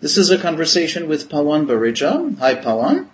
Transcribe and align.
This 0.00 0.16
is 0.16 0.30
a 0.30 0.38
conversation 0.38 1.08
with 1.08 1.28
Pawan 1.28 1.66
Bareja. 1.66 2.38
Hi, 2.38 2.54
Pawan. 2.54 3.08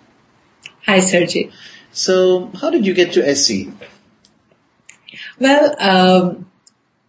Hi, 0.85 1.01
Sergi. 1.01 1.51
So, 1.91 2.49
how 2.61 2.69
did 2.69 2.85
you 2.85 2.93
get 2.93 3.11
to 3.13 3.27
SE? 3.27 3.73
Well, 5.37 5.75
um, 5.79 6.49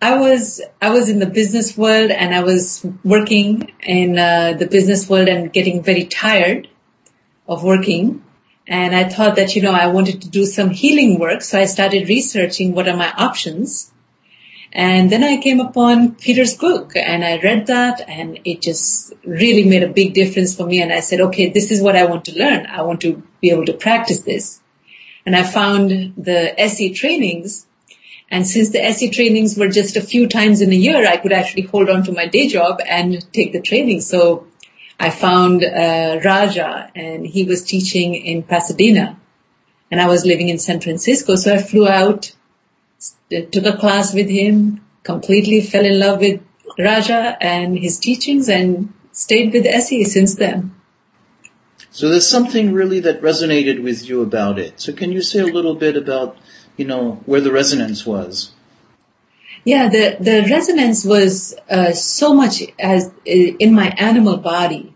I 0.03 0.19
was 0.19 0.61
I 0.83 0.91
was 0.91 1.09
in 1.09 1.21
the 1.21 1.27
business 1.27 1.77
world 1.77 2.11
and 2.11 2.35
I 2.35 2.43
was 2.43 2.85
working 3.05 3.73
in 3.81 4.19
uh, 4.19 4.55
the 4.55 4.67
business 4.67 5.09
world 5.09 5.29
and 5.29 5.53
getting 5.53 5.83
very 5.83 6.07
tired 6.07 6.67
of 7.47 7.63
working. 7.63 8.25
And 8.67 8.97
I 8.97 9.05
thought 9.09 9.37
that 9.37 9.55
you 9.55 9.63
know 9.63 9.73
I 9.73 9.87
wanted 9.87 10.23
to 10.23 10.29
do 10.29 10.45
some 10.45 10.71
healing 10.71 11.21
work, 11.21 11.43
so 11.43 11.59
I 11.59 11.67
started 11.67 12.09
researching 12.09 12.75
what 12.75 12.89
are 12.89 12.97
my 12.97 13.13
options. 13.13 13.93
And 14.73 15.11
then 15.11 15.25
I 15.25 15.39
came 15.39 15.61
upon 15.61 16.15
Peter's 16.17 16.57
book 16.57 16.95
and 16.95 17.25
I 17.25 17.39
read 17.41 17.67
that 17.69 18.03
and 18.07 18.39
it 18.45 18.61
just 18.61 19.13
really 19.25 19.65
made 19.65 19.83
a 19.83 19.89
big 19.89 20.15
difference 20.15 20.55
for 20.55 20.67
me. 20.67 20.83
And 20.83 20.93
I 20.93 21.01
said, 21.01 21.21
okay, 21.21 21.49
this 21.49 21.71
is 21.71 21.81
what 21.81 21.97
I 21.97 22.05
want 22.05 22.27
to 22.27 22.39
learn. 22.39 22.67
I 22.67 22.83
want 22.83 23.01
to 23.03 23.23
be 23.41 23.51
able 23.51 23.65
to 23.67 23.73
practice 23.73 24.21
this. 24.21 24.61
And 25.25 25.35
I 25.35 25.43
found 25.43 26.15
the 26.17 26.59
SE 26.61 26.93
trainings 26.95 27.67
and 28.31 28.47
since 28.47 28.71
the 28.71 28.85
SE 28.85 29.11
trainings 29.11 29.57
were 29.57 29.69
just 29.69 29.97
a 29.97 30.03
few 30.03 30.29
times 30.29 30.61
in 30.61 30.71
a 30.71 30.77
year, 30.77 31.07
I 31.07 31.17
could 31.17 31.33
actually 31.33 31.63
hold 31.63 31.89
on 31.89 32.03
to 32.05 32.13
my 32.13 32.27
day 32.27 32.47
job 32.49 32.81
and 32.87 33.27
take 33.33 33.53
the 33.53 33.61
training. 33.61 34.03
So 34.03 34.47
I 35.01 35.11
found 35.11 35.65
uh, 35.65 36.21
Raja 36.23 36.91
and 36.95 37.27
he 37.27 37.45
was 37.45 37.65
teaching 37.65 38.15
in 38.15 38.43
Pasadena 38.43 39.19
and 39.91 40.01
I 40.01 40.09
was 40.09 40.27
living 40.27 40.51
in 40.51 40.59
San 40.59 40.81
Francisco. 40.81 41.37
So 41.37 41.55
I 41.55 41.59
flew 41.59 41.89
out, 41.89 42.33
took 43.31 43.65
a 43.65 43.77
class 43.77 44.15
with 44.15 44.29
him, 44.29 44.85
completely 45.03 45.61
fell 45.61 45.85
in 45.85 45.99
love 45.99 46.21
with 46.21 46.41
Raja 46.79 47.37
and 47.41 47.79
his 47.79 47.99
teachings 47.99 48.49
and 48.49 48.93
stayed 49.13 49.53
with 49.53 49.67
SE 49.67 50.05
since 50.05 50.35
then. 50.37 50.75
So 51.91 52.09
there's 52.09 52.29
something 52.29 52.73
really 52.73 53.01
that 53.01 53.23
resonated 53.23 53.83
with 53.83 54.09
you 54.09 54.23
about 54.23 54.59
it. 54.59 54.81
So 54.81 54.93
can 54.93 55.11
you 55.11 55.23
say 55.23 55.41
a 55.41 55.47
little 55.47 55.75
bit 55.75 55.97
about 55.97 56.37
you 56.79 56.87
know, 56.87 57.21
where 57.27 57.43
the 57.43 57.53
resonance 57.53 58.07
was? 58.07 58.53
Yeah, 59.65 59.89
the, 59.89 60.17
the 60.19 60.47
resonance 60.49 61.05
was 61.05 61.55
uh, 61.69 61.93
so 61.93 62.33
much 62.33 62.63
as 62.79 63.13
in 63.27 63.75
my 63.75 63.89
animal 63.99 64.39
body. 64.39 64.95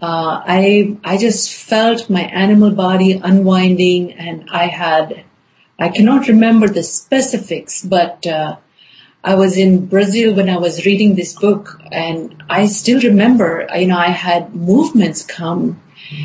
Uh, 0.00 0.42
I 0.46 0.98
I 1.02 1.16
just 1.16 1.54
felt 1.54 2.10
my 2.10 2.20
animal 2.20 2.70
body 2.70 3.12
unwinding, 3.12 4.12
and 4.12 4.46
I 4.50 4.66
had 4.66 5.24
I 5.78 5.90
cannot 5.90 6.28
remember 6.28 6.68
the 6.68 6.82
specifics, 6.82 7.84
but 7.84 8.26
uh, 8.26 8.56
I 9.22 9.34
was 9.34 9.58
in 9.58 9.86
Brazil 9.86 10.34
when 10.34 10.48
I 10.48 10.56
was 10.56 10.86
reading 10.86 11.14
this 11.14 11.34
book, 11.38 11.80
and 11.92 12.42
I 12.48 12.66
still 12.66 13.00
remember. 13.00 13.66
You 13.76 13.88
know, 13.88 13.98
I 13.98 14.08
had 14.08 14.54
movements 14.54 15.22
come, 15.24 15.82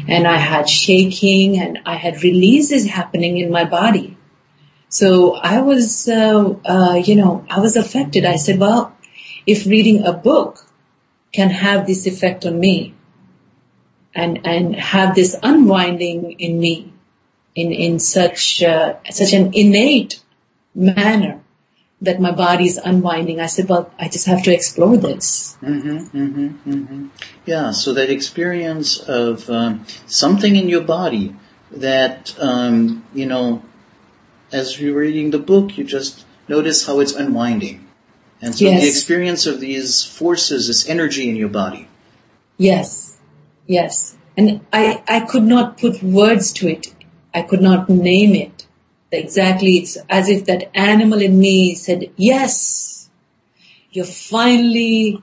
and 0.07 0.27
I 0.27 0.37
had 0.37 0.69
shaking, 0.69 1.59
and 1.59 1.79
I 1.85 1.95
had 1.95 2.23
releases 2.23 2.85
happening 2.85 3.37
in 3.39 3.51
my 3.51 3.65
body. 3.65 4.17
So 4.87 5.35
I 5.35 5.61
was, 5.61 6.07
uh, 6.07 6.53
uh, 6.65 6.95
you 6.95 7.15
know, 7.15 7.45
I 7.49 7.59
was 7.59 7.75
affected. 7.75 8.25
I 8.25 8.35
said, 8.35 8.59
well, 8.59 8.95
if 9.47 9.65
reading 9.65 10.05
a 10.05 10.13
book 10.13 10.65
can 11.31 11.49
have 11.49 11.87
this 11.87 12.05
effect 12.05 12.45
on 12.45 12.59
me 12.59 12.93
and, 14.13 14.45
and 14.45 14.75
have 14.75 15.15
this 15.15 15.35
unwinding 15.41 16.33
in 16.33 16.59
me 16.59 16.91
in, 17.55 17.71
in 17.71 17.99
such, 17.99 18.63
uh, 18.63 18.95
such 19.09 19.33
an 19.33 19.53
innate 19.53 20.21
manner 20.73 21.41
that 22.01 22.19
my 22.19 22.31
body 22.31 22.65
is 22.65 22.77
unwinding. 22.77 23.39
I 23.39 23.45
said, 23.45 23.69
well, 23.69 23.91
I 23.99 24.09
just 24.09 24.25
have 24.25 24.43
to 24.43 24.53
explore 24.53 24.97
this. 24.97 25.55
Mm-hmm, 25.61 26.17
mm-hmm, 26.17 26.71
mm-hmm. 26.71 27.07
Yeah, 27.45 27.71
so 27.71 27.93
that 27.93 28.09
experience 28.09 28.99
of 28.99 29.49
um, 29.49 29.85
something 30.07 30.55
in 30.55 30.67
your 30.67 30.81
body 30.81 31.35
that, 31.71 32.35
um, 32.39 33.05
you 33.13 33.27
know, 33.27 33.63
as 34.51 34.79
you're 34.79 34.97
reading 34.97 35.31
the 35.31 35.39
book, 35.39 35.77
you 35.77 35.83
just 35.83 36.25
notice 36.47 36.87
how 36.87 36.99
it's 36.99 37.13
unwinding. 37.13 37.87
And 38.41 38.55
so 38.55 38.65
yes. 38.65 38.81
the 38.81 38.89
experience 38.89 39.45
of 39.45 39.59
these 39.59 40.03
forces, 40.03 40.67
this 40.67 40.89
energy 40.89 41.29
in 41.29 41.35
your 41.35 41.49
body. 41.49 41.87
Yes, 42.57 43.19
yes. 43.67 44.17
And 44.35 44.61
I, 44.73 45.03
I 45.07 45.19
could 45.21 45.43
not 45.43 45.77
put 45.77 46.01
words 46.01 46.51
to 46.53 46.67
it. 46.67 46.87
I 47.33 47.41
could 47.41 47.61
not 47.61 47.89
name 47.89 48.35
it. 48.35 48.67
Exactly, 49.11 49.77
it's 49.77 49.97
as 50.09 50.29
if 50.29 50.45
that 50.45 50.69
animal 50.75 51.21
in 51.21 51.37
me 51.37 51.75
said, 51.75 52.11
yes, 52.15 53.09
you're 53.91 54.05
finally 54.05 55.21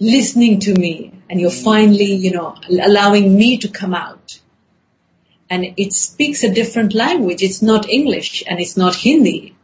listening 0.00 0.58
to 0.60 0.74
me 0.74 1.12
and 1.30 1.40
you're 1.40 1.50
finally, 1.50 2.12
you 2.12 2.32
know, 2.32 2.56
allowing 2.68 3.36
me 3.36 3.56
to 3.58 3.68
come 3.68 3.94
out 3.94 4.40
and 5.50 5.74
it 5.76 5.92
speaks 5.92 6.42
a 6.42 6.52
different 6.52 6.94
language. 6.94 7.42
It's 7.42 7.62
not 7.62 7.88
English 7.88 8.42
and 8.46 8.58
it's 8.60 8.76
not 8.76 8.96
Hindi. 8.96 9.54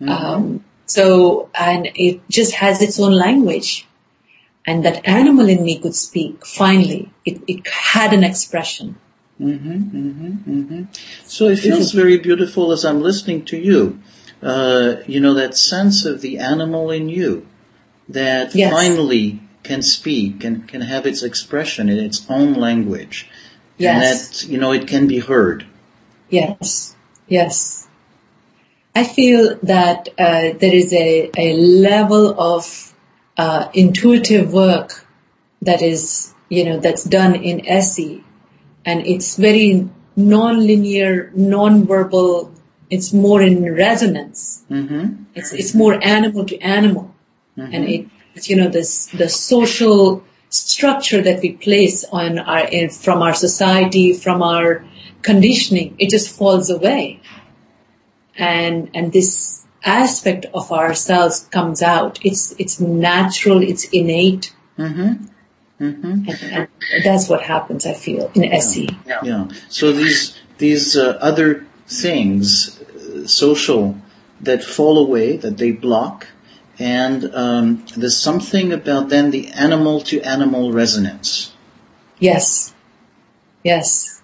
Mm-hmm. 0.00 0.08
Um, 0.08 0.64
so, 0.86 1.50
and 1.54 1.88
it 1.94 2.20
just 2.28 2.54
has 2.54 2.82
its 2.82 3.00
own 3.00 3.12
language. 3.12 3.86
And 4.66 4.84
that 4.84 5.06
animal 5.06 5.48
in 5.48 5.64
me 5.64 5.78
could 5.78 5.94
speak. 5.94 6.46
Finally, 6.46 7.10
it, 7.24 7.42
it 7.48 7.66
had 7.66 8.12
an 8.12 8.22
expression. 8.22 8.98
Mm-hmm, 9.40 9.72
mm-hmm, 9.72 10.52
mm-hmm. 10.52 10.84
So 11.24 11.46
it 11.46 11.60
feels 11.60 11.92
very 11.92 12.18
beautiful 12.18 12.72
as 12.72 12.84
I'm 12.84 13.00
listening 13.00 13.44
to 13.46 13.56
you. 13.56 14.00
Uh, 14.42 14.96
you 15.06 15.20
know, 15.20 15.34
that 15.34 15.56
sense 15.56 16.04
of 16.04 16.20
the 16.20 16.38
animal 16.38 16.90
in 16.90 17.08
you 17.08 17.46
that 18.08 18.54
yes. 18.54 18.72
finally 18.72 19.40
can 19.62 19.82
speak 19.82 20.44
and 20.44 20.66
can 20.66 20.80
have 20.80 21.06
its 21.06 21.22
expression 21.22 21.88
in 21.88 21.98
its 21.98 22.24
own 22.30 22.54
language. 22.54 23.28
Yes. 23.76 23.94
And 23.94 24.02
that, 24.04 24.52
you 24.52 24.58
know, 24.58 24.72
it 24.72 24.86
can 24.88 25.06
be 25.06 25.18
heard. 25.18 25.66
Yes. 26.28 26.96
Yes. 27.28 27.88
I 28.94 29.04
feel 29.04 29.56
that 29.62 30.08
uh, 30.18 30.52
there 30.58 30.74
is 30.74 30.92
a, 30.92 31.30
a 31.36 31.52
level 31.54 32.38
of 32.40 32.94
uh, 33.36 33.68
intuitive 33.72 34.52
work 34.52 35.06
that 35.62 35.82
is, 35.82 36.34
you 36.48 36.64
know, 36.64 36.78
that's 36.78 37.04
done 37.04 37.34
in 37.36 37.66
SE, 37.66 38.24
and 38.84 39.06
it's 39.06 39.36
very 39.36 39.88
non-linear, 40.16 41.30
non-verbal. 41.34 42.54
It's 42.88 43.12
more 43.12 43.40
in 43.42 43.72
resonance. 43.74 44.64
Mm-hmm. 44.70 45.24
It's 45.34 45.52
it's 45.52 45.74
more 45.74 45.98
animal 46.02 46.44
to 46.46 46.58
animal, 46.58 47.14
mm-hmm. 47.56 47.72
and 47.72 47.88
it, 47.88 48.48
you 48.48 48.56
know, 48.56 48.68
this 48.68 49.06
the 49.06 49.28
social 49.28 50.24
structure 50.48 51.22
that 51.22 51.40
we 51.40 51.52
place 51.52 52.04
on 52.10 52.38
our 52.38 52.66
in, 52.66 52.90
from 52.90 53.22
our 53.22 53.34
society, 53.34 54.12
from 54.12 54.42
our 54.42 54.84
conditioning, 55.22 55.94
it 55.98 56.10
just 56.10 56.36
falls 56.36 56.70
away, 56.70 57.20
and 58.36 58.90
and 58.94 59.12
this 59.12 59.66
aspect 59.84 60.46
of 60.52 60.72
ourselves 60.72 61.48
comes 61.50 61.82
out. 61.82 62.18
It's 62.24 62.54
it's 62.58 62.80
natural. 62.80 63.62
It's 63.62 63.84
innate. 63.90 64.52
Mm-hmm. 64.76 65.26
Mm-hmm. 65.80 66.28
And, 66.28 66.42
and, 66.52 66.68
that's 67.04 67.28
what 67.28 67.42
happens. 67.42 67.86
I 67.86 67.94
feel 67.94 68.30
in 68.34 68.52
SE. 68.52 68.88
Yeah. 69.06 69.20
yeah. 69.22 69.48
So 69.68 69.92
these 69.92 70.38
these 70.58 70.96
uh, 70.96 71.16
other 71.20 71.66
things, 71.86 72.78
uh, 72.80 73.26
social, 73.26 73.96
that 74.42 74.62
fall 74.62 74.98
away, 74.98 75.38
that 75.38 75.56
they 75.56 75.72
block, 75.72 76.28
and 76.78 77.34
um, 77.34 77.84
there's 77.96 78.16
something 78.16 78.72
about 78.72 79.08
then 79.08 79.30
the 79.30 79.48
animal 79.48 80.02
to 80.02 80.20
animal 80.20 80.70
resonance. 80.72 81.52
Yes. 82.18 82.74
Yes. 83.64 84.22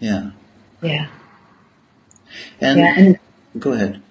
Yeah. 0.00 0.30
Yeah. 0.82 1.08
And, 2.60 2.78
yeah, 2.78 2.94
and 2.96 3.18
go 3.58 3.72
ahead. 3.72 4.02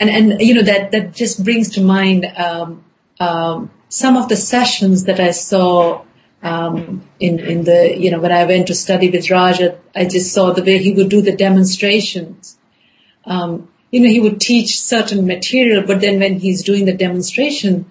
And 0.00 0.10
and 0.10 0.40
you 0.40 0.54
know 0.54 0.62
that 0.62 0.90
that 0.92 1.14
just 1.14 1.44
brings 1.44 1.70
to 1.70 1.80
mind 1.80 2.26
um, 2.36 2.82
um, 3.20 3.70
some 3.94 4.16
of 4.16 4.28
the 4.28 4.36
sessions 4.36 5.04
that 5.04 5.20
I 5.20 5.30
saw 5.30 6.04
um, 6.42 7.02
in 7.18 7.38
in 7.38 7.64
the 7.64 7.96
you 7.96 8.10
know 8.10 8.20
when 8.20 8.32
I 8.32 8.44
went 8.44 8.66
to 8.68 8.74
study 8.74 9.10
with 9.10 9.30
Raja. 9.30 9.78
I 9.94 10.04
just 10.04 10.32
saw 10.32 10.52
the 10.52 10.62
way 10.62 10.78
he 10.78 10.92
would 10.92 11.08
do 11.08 11.22
the 11.22 11.36
demonstrations. 11.36 12.58
Um, 13.24 13.68
you 13.94 14.00
know, 14.00 14.08
he 14.08 14.18
would 14.18 14.40
teach 14.40 14.80
certain 14.80 15.24
material, 15.24 15.84
but 15.86 16.00
then 16.00 16.18
when 16.18 16.40
he's 16.40 16.64
doing 16.64 16.84
the 16.84 16.96
demonstration, 16.96 17.86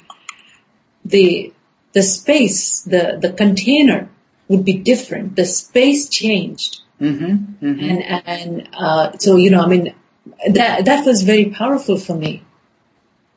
the, 1.06 1.54
the 1.94 2.04
space, 2.04 2.82
the, 2.82 3.18
the 3.22 3.32
container 3.32 4.10
would 4.50 4.66
be 4.66 4.74
different. 4.74 5.38
The 5.38 5.46
space 5.46 6.10
changed. 6.10 6.82
Mm-hmm, 7.00 7.66
mm-hmm. 7.66 7.90
And, 7.90 8.28
and, 8.28 8.70
uh, 8.74 9.18
so, 9.18 9.38
you 9.38 9.50
know, 9.50 9.62
I 9.62 9.68
mean, 9.68 9.96
that, 10.52 10.84
that 10.84 11.06
was 11.06 11.24
very 11.24 11.46
powerful 11.46 11.98
for 11.98 12.16
me 12.16 12.44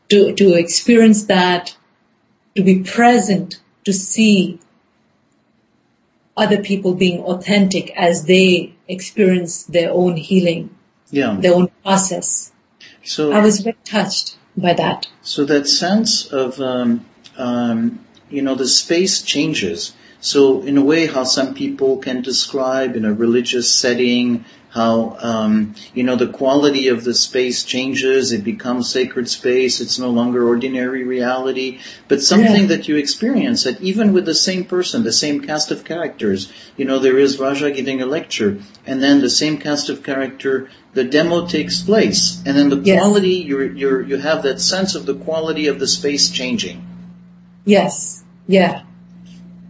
to, 0.09 0.35
to 0.35 0.55
experience 0.55 1.27
that, 1.27 1.77
to 2.57 2.63
be 2.63 2.83
present, 2.83 3.61
to 3.85 3.93
see 3.93 4.59
other 6.37 6.63
people 6.63 6.95
being 6.95 7.21
authentic 7.21 7.91
as 7.97 8.25
they 8.25 8.75
experience 8.89 9.65
their 9.65 9.91
own 9.93 10.17
healing, 10.17 10.75
yeah. 11.11 11.37
their 11.39 11.55
own 11.55 11.69
process. 11.83 12.53
So 13.05 13.33
I 13.33 13.41
was 13.41 13.61
very 13.61 13.77
touched 13.85 14.37
by 14.57 14.73
that. 14.75 15.07
So 15.23 15.45
that 15.45 15.69
sense 15.69 16.27
of 16.27 16.61
um, 16.61 17.07
um, 17.37 18.05
you 18.31 18.43
know, 18.43 18.55
the 18.55 18.67
space 18.67 19.23
changes. 19.23 19.95
So 20.21 20.63
in 20.63 20.77
a 20.77 20.85
way, 20.85 21.07
how 21.07 21.25
some 21.25 21.55
people 21.55 21.99
can 21.99 22.23
describe 22.23 22.97
in 22.97 23.05
a 23.05 23.13
religious 23.13 23.71
setting 23.71 24.45
how 24.77 25.17
um, 25.21 25.75
you 25.95 26.05
know 26.05 26.17
the 26.17 26.33
quality 26.41 26.89
of 26.89 27.03
the 27.03 27.15
space 27.15 27.65
changes. 27.65 28.33
It 28.33 28.45
becomes 28.45 28.93
sacred 28.93 29.29
space. 29.29 29.81
It's 29.81 29.99
no 29.99 30.11
longer 30.11 30.47
ordinary 30.47 31.03
reality, 31.05 31.81
but 32.09 32.23
something 32.23 32.65
yeah. 32.65 32.73
that 32.73 32.89
you 32.89 32.97
experience 32.97 33.65
that 33.65 33.81
even 33.81 34.13
with 34.13 34.27
the 34.27 34.41
same 34.49 34.65
person, 34.65 35.03
the 35.03 35.13
same 35.25 35.41
cast 35.41 35.71
of 35.71 35.85
characters. 35.85 36.53
You 36.77 36.85
know, 36.85 36.99
there 36.99 37.19
is 37.19 37.41
Raja 37.41 37.71
giving 37.71 38.03
a 38.03 38.07
lecture, 38.07 38.61
and 38.87 39.03
then 39.03 39.21
the 39.21 39.31
same 39.31 39.57
cast 39.59 39.89
of 39.89 40.03
character. 40.03 40.69
The 40.93 41.05
demo 41.05 41.47
takes 41.47 41.83
place, 41.83 42.43
and 42.47 42.57
then 42.57 42.69
the 42.69 42.81
yes. 42.81 43.01
quality 43.01 43.37
you 43.49 43.63
you 43.63 44.05
you 44.05 44.17
have 44.19 44.43
that 44.45 44.61
sense 44.61 44.95
of 44.95 45.07
the 45.07 45.15
quality 45.15 45.67
of 45.69 45.79
the 45.79 45.89
space 45.89 46.31
changing. 46.31 46.87
Yes. 47.65 48.23
Yeah. 48.47 48.83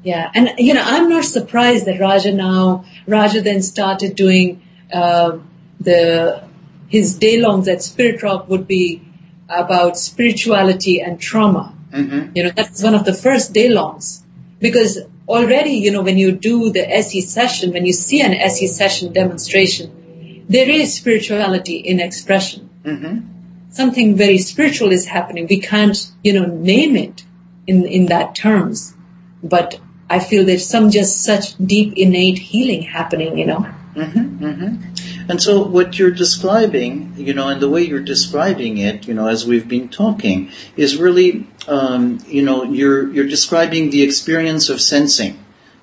Yeah. 0.05 0.31
And, 0.35 0.53
you 0.59 0.75
know, 0.75 0.85
I'm 0.85 1.09
not 1.09 1.25
surprised 1.25 1.87
that 1.87 1.99
Raja 1.99 2.33
now, 2.33 2.85
Raja 3.09 3.41
then 3.41 3.61
started 3.63 4.15
doing, 4.15 4.63
uh, 4.93 5.39
the, 5.81 6.45
his 6.89 7.19
day 7.19 7.41
longs 7.41 7.69
at 7.69 7.83
Spirit 7.83 8.23
Rock 8.23 8.49
would 8.49 8.67
be 8.67 9.03
about 9.49 9.99
spirituality 9.99 11.01
and 11.01 11.21
trauma. 11.21 11.75
Mm-hmm. 11.91 12.33
You 12.35 12.45
know, 12.45 12.51
that's 12.51 12.83
one 12.83 12.95
of 12.95 13.05
the 13.05 13.15
first 13.15 13.53
day 13.53 13.69
longs 13.69 14.25
because 14.61 14.99
already, 15.29 15.73
you 15.73 15.91
know, 15.91 16.03
when 16.03 16.19
you 16.19 16.33
do 16.33 16.71
the 16.71 16.89
SE 16.97 17.21
session, 17.21 17.73
when 17.73 17.87
you 17.87 17.93
see 17.93 18.21
an 18.21 18.35
SE 18.35 18.67
session 18.67 19.13
demonstration, 19.13 20.45
there 20.49 20.69
is 20.69 20.95
spirituality 20.95 21.77
in 21.77 22.01
expression. 22.01 22.69
Mm-hmm. 22.85 23.71
Something 23.71 24.17
very 24.17 24.39
spiritual 24.39 24.93
is 24.93 25.07
happening. 25.07 25.47
We 25.49 25.61
can't, 25.61 25.97
you 26.23 26.33
know, 26.33 26.47
name 26.47 26.97
it 26.97 27.25
in, 27.67 27.85
in 27.85 28.07
that 28.07 28.35
terms, 28.35 28.95
but 29.43 29.81
I 30.09 30.21
feel 30.21 30.45
there's 30.45 30.67
some 30.67 30.91
just 30.91 31.25
such 31.25 31.57
deep 31.59 31.95
innate 31.97 32.39
healing 32.39 32.83
happening, 32.83 33.39
you 33.39 33.47
know. 33.47 33.67
Mm-hmm, 33.97 34.45
mm-hmm. 34.45 35.31
And 35.31 35.43
so 35.43 35.63
what 35.63 35.99
you're 35.99 36.11
describing, 36.11 37.15
you 37.17 37.33
know, 37.33 37.49
and 37.49 37.61
the 37.61 37.69
way 37.69 37.83
you're 37.83 38.01
describing 38.01 38.77
it, 38.79 39.09
you 39.09 39.15
know, 39.15 39.27
as 39.27 39.47
we've 39.47 39.67
been 39.67 39.89
talking, 39.89 40.51
is 40.77 40.99
really, 40.99 41.47
um, 41.67 42.19
you 42.29 42.43
know, 42.43 42.63
you're 42.63 43.11
you're 43.13 43.27
describing 43.27 43.91
the 43.91 44.03
experience 44.03 44.69
of 44.69 44.81
sensing, 44.81 45.43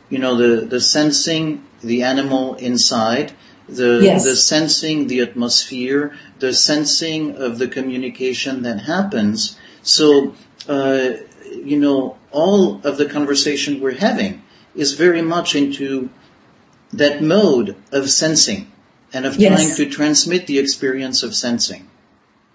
you 0.10 0.20
know, 0.20 0.36
the 0.36 0.66
the 0.66 0.80
sensing 0.80 1.66
the 1.82 2.04
animal 2.04 2.54
inside, 2.56 3.34
the 3.68 4.02
yes. 4.04 4.24
the 4.24 4.36
sensing 4.36 5.08
the 5.08 5.22
atmosphere, 5.22 6.16
the 6.38 6.54
sensing 6.54 7.36
of 7.36 7.58
the 7.58 7.68
communication 7.68 8.64
that 8.64 8.82
happens. 8.82 9.58
So. 9.82 10.36
Uh, 10.68 11.18
you 11.54 11.78
know, 11.78 12.18
all 12.32 12.82
of 12.84 12.98
the 12.98 13.06
conversation 13.06 13.80
we're 13.80 13.92
having 13.92 14.42
is 14.76 14.94
very 14.94 15.22
much 15.22 15.56
into 15.56 16.10
that 16.94 17.22
mode 17.22 17.76
of 17.92 18.10
sensing 18.10 18.72
and 19.12 19.26
of 19.26 19.36
yes. 19.36 19.64
trying 19.64 19.76
to 19.76 19.96
transmit 19.96 20.48
the 20.48 20.60
experience 20.60 21.24
of 21.24 21.36
sensing. 21.36 21.90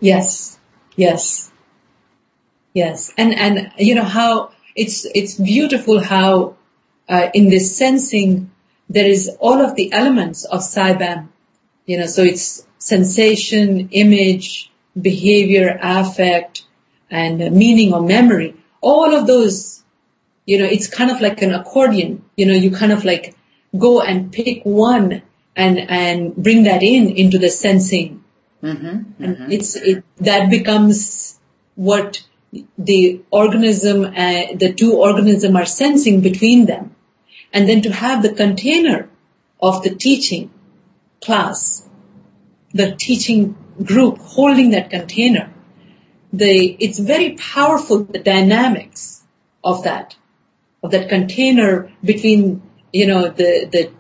Yes, 0.01 0.59
yes, 0.97 1.51
yes, 2.73 3.13
and 3.17 3.35
and 3.35 3.73
you 3.79 3.95
know 3.95 4.05
how 4.05 4.53
it's 4.75 5.07
it's 5.15 5.35
beautiful 5.35 6.01
how 6.01 6.57
uh, 7.09 7.29
in 7.35 7.49
this 7.49 7.77
sensing 7.77 8.51
there 8.89 9.07
is 9.07 9.29
all 9.41 9.61
of 9.61 9.75
the 9.75 9.93
elements 9.93 10.45
of 10.45 10.61
SIBAM. 10.61 11.29
You 11.87 11.99
know, 11.99 12.07
so 12.07 12.23
it's 12.23 12.67
sensation, 12.79 13.89
image, 13.91 14.71
behavior, 15.01 15.79
affect, 15.83 16.65
and 17.11 17.39
meaning 17.53 17.93
or 17.93 18.03
memory 18.03 18.55
all 18.81 19.15
of 19.15 19.27
those, 19.27 19.83
you 20.47 20.59
know, 20.59 20.65
it's 20.65 20.87
kind 20.87 21.11
of 21.11 21.21
like 21.21 21.43
an 21.43 21.53
accordion. 21.53 22.25
You 22.37 22.47
know, 22.47 22.53
you 22.53 22.71
kind 22.71 22.93
of 22.93 23.05
like 23.05 23.35
go 23.77 24.01
and 24.01 24.33
pick 24.33 24.63
one 24.65 25.23
and 25.57 25.79
and 25.79 26.37
bring 26.37 26.65
that 26.65 26.83
in 26.83 27.11
into 27.11 27.39
the 27.39 27.51
sensing, 27.51 28.25
mm-hmm, 28.63 28.87
mm-hmm. 28.87 29.25
and 29.25 29.53
it's 29.53 29.77
it 29.77 30.05
that 30.19 30.51
becomes 30.51 31.39
what 31.75 32.25
the 32.79 33.21
organism, 33.31 34.05
uh, 34.05 34.55
the 34.55 34.73
two 34.75 34.95
organism 34.95 35.57
are 35.57 35.67
sensing 35.67 36.21
between 36.21 36.67
them, 36.67 36.95
and 37.53 37.69
then 37.69 37.83
to 37.83 37.93
have 37.93 38.23
the 38.23 38.33
container 38.33 39.09
of 39.61 39.83
the 39.83 39.95
teaching 39.95 40.51
class, 41.21 41.89
the 42.73 42.95
teaching 42.97 43.57
group 43.85 44.19
holding 44.19 44.71
that 44.71 44.91
container 44.91 45.53
the, 46.33 46.77
it's 46.79 46.99
very 46.99 47.31
powerful, 47.33 48.05
the 48.05 48.19
dynamics 48.19 49.23
of 49.65 49.85
that, 49.85 50.17
of 50.83 50.91
that 50.91 51.09
container 51.09 51.91
between, 52.05 52.63
you 52.93 53.07
know, 53.07 53.29
the, 53.29 53.69
the 53.71 53.91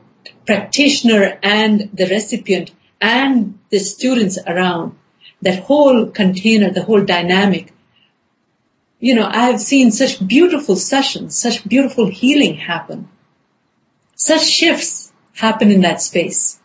practitioner 0.46 1.38
and 1.42 1.90
the 1.92 2.06
recipient 2.06 2.72
and 3.00 3.58
the 3.70 3.78
students 3.78 4.38
around. 4.46 4.96
That 5.42 5.64
whole 5.64 6.06
container, 6.06 6.70
the 6.70 6.82
whole 6.82 7.04
dynamic. 7.04 7.72
You 8.98 9.14
know, 9.14 9.28
I've 9.30 9.60
seen 9.60 9.92
such 9.92 10.26
beautiful 10.26 10.74
sessions, 10.74 11.38
such 11.38 11.68
beautiful 11.68 12.06
healing 12.06 12.54
happen. 12.54 13.08
Such 14.16 14.44
shifts 14.44 15.12
happen 15.34 15.70
in 15.70 15.82
that 15.82 16.02
space. 16.02 16.58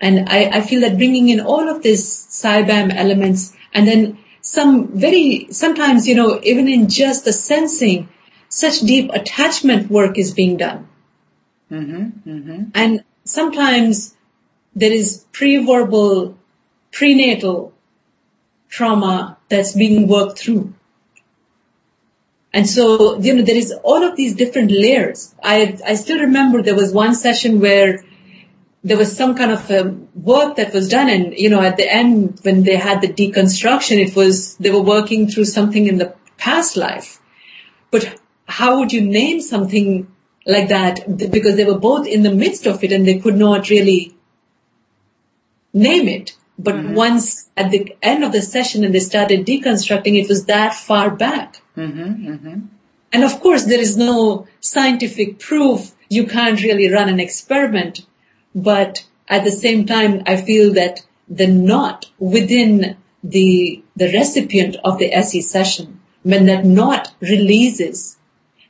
And 0.00 0.28
I, 0.28 0.58
I 0.58 0.60
feel 0.60 0.82
that 0.82 0.98
bringing 0.98 1.30
in 1.30 1.40
all 1.40 1.68
of 1.68 1.82
these 1.82 2.04
SIBAM 2.04 2.92
elements 2.94 3.56
and 3.72 3.88
then 3.88 4.18
some 4.42 4.88
very, 4.88 5.46
sometimes, 5.50 6.06
you 6.06 6.14
know, 6.14 6.38
even 6.42 6.68
in 6.68 6.90
just 6.90 7.24
the 7.24 7.32
sensing, 7.32 8.10
such 8.54 8.80
deep 8.80 9.10
attachment 9.12 9.90
work 9.90 10.16
is 10.16 10.32
being 10.32 10.56
done. 10.56 10.88
Mm-hmm, 11.70 12.30
mm-hmm. 12.30 12.62
And 12.74 13.04
sometimes 13.24 14.14
there 14.76 14.92
is 14.92 15.26
pre-verbal, 15.32 16.38
prenatal 16.92 17.72
trauma 18.68 19.38
that's 19.48 19.74
being 19.74 20.06
worked 20.06 20.38
through. 20.38 20.72
And 22.52 22.68
so, 22.68 23.18
you 23.20 23.34
know, 23.34 23.42
there 23.42 23.56
is 23.56 23.72
all 23.82 24.04
of 24.04 24.14
these 24.14 24.36
different 24.36 24.70
layers. 24.70 25.34
I, 25.42 25.76
I 25.84 25.96
still 25.96 26.20
remember 26.20 26.62
there 26.62 26.76
was 26.76 26.92
one 26.92 27.16
session 27.16 27.60
where 27.60 28.04
there 28.84 28.96
was 28.96 29.16
some 29.16 29.34
kind 29.34 29.50
of 29.50 29.68
um, 29.72 30.08
work 30.14 30.54
that 30.56 30.72
was 30.72 30.88
done 30.88 31.08
and 31.08 31.32
you 31.38 31.48
know 31.48 31.62
at 31.62 31.78
the 31.78 31.90
end 31.90 32.38
when 32.42 32.64
they 32.64 32.76
had 32.76 33.00
the 33.00 33.08
deconstruction 33.08 33.96
it 33.96 34.14
was 34.14 34.58
they 34.58 34.70
were 34.70 34.82
working 34.82 35.26
through 35.26 35.46
something 35.46 35.86
in 35.86 35.96
the 35.96 36.14
past 36.36 36.76
life 36.76 37.18
but 37.90 38.20
how 38.46 38.78
would 38.78 38.92
you 38.92 39.00
name 39.00 39.40
something 39.40 40.10
like 40.46 40.68
that? 40.68 41.16
Because 41.30 41.56
they 41.56 41.64
were 41.64 41.78
both 41.78 42.06
in 42.06 42.22
the 42.22 42.34
midst 42.34 42.66
of 42.66 42.82
it 42.84 42.92
and 42.92 43.06
they 43.06 43.18
could 43.18 43.36
not 43.36 43.70
really 43.70 44.14
name 45.72 46.08
it. 46.08 46.36
But 46.58 46.76
mm-hmm. 46.76 46.94
once 46.94 47.50
at 47.56 47.70
the 47.70 47.96
end 48.02 48.22
of 48.22 48.32
the 48.32 48.42
session 48.42 48.84
and 48.84 48.94
they 48.94 49.00
started 49.00 49.46
deconstructing 49.46 50.20
it 50.20 50.28
was 50.28 50.44
that 50.46 50.74
far 50.74 51.10
back. 51.10 51.60
Mm-hmm, 51.76 52.28
mm-hmm. 52.28 52.60
and 53.12 53.24
of 53.24 53.40
course 53.40 53.64
there 53.64 53.80
is 53.80 53.96
no 53.96 54.46
scientific 54.60 55.40
proof. 55.40 55.92
You 56.08 56.26
can't 56.26 56.62
really 56.62 56.88
run 56.90 57.08
an 57.08 57.18
experiment. 57.18 58.06
But 58.54 59.04
at 59.28 59.44
the 59.44 59.50
same 59.50 59.86
time, 59.86 60.22
I 60.26 60.36
feel 60.36 60.72
that 60.74 61.04
the 61.28 61.46
knot 61.46 62.06
within 62.18 62.96
the, 63.24 63.82
the 63.96 64.12
recipient 64.12 64.76
of 64.84 64.98
the 64.98 65.12
SE 65.12 65.40
session, 65.40 66.00
when 66.22 66.46
that 66.46 66.64
knot 66.64 67.14
releases 67.20 68.16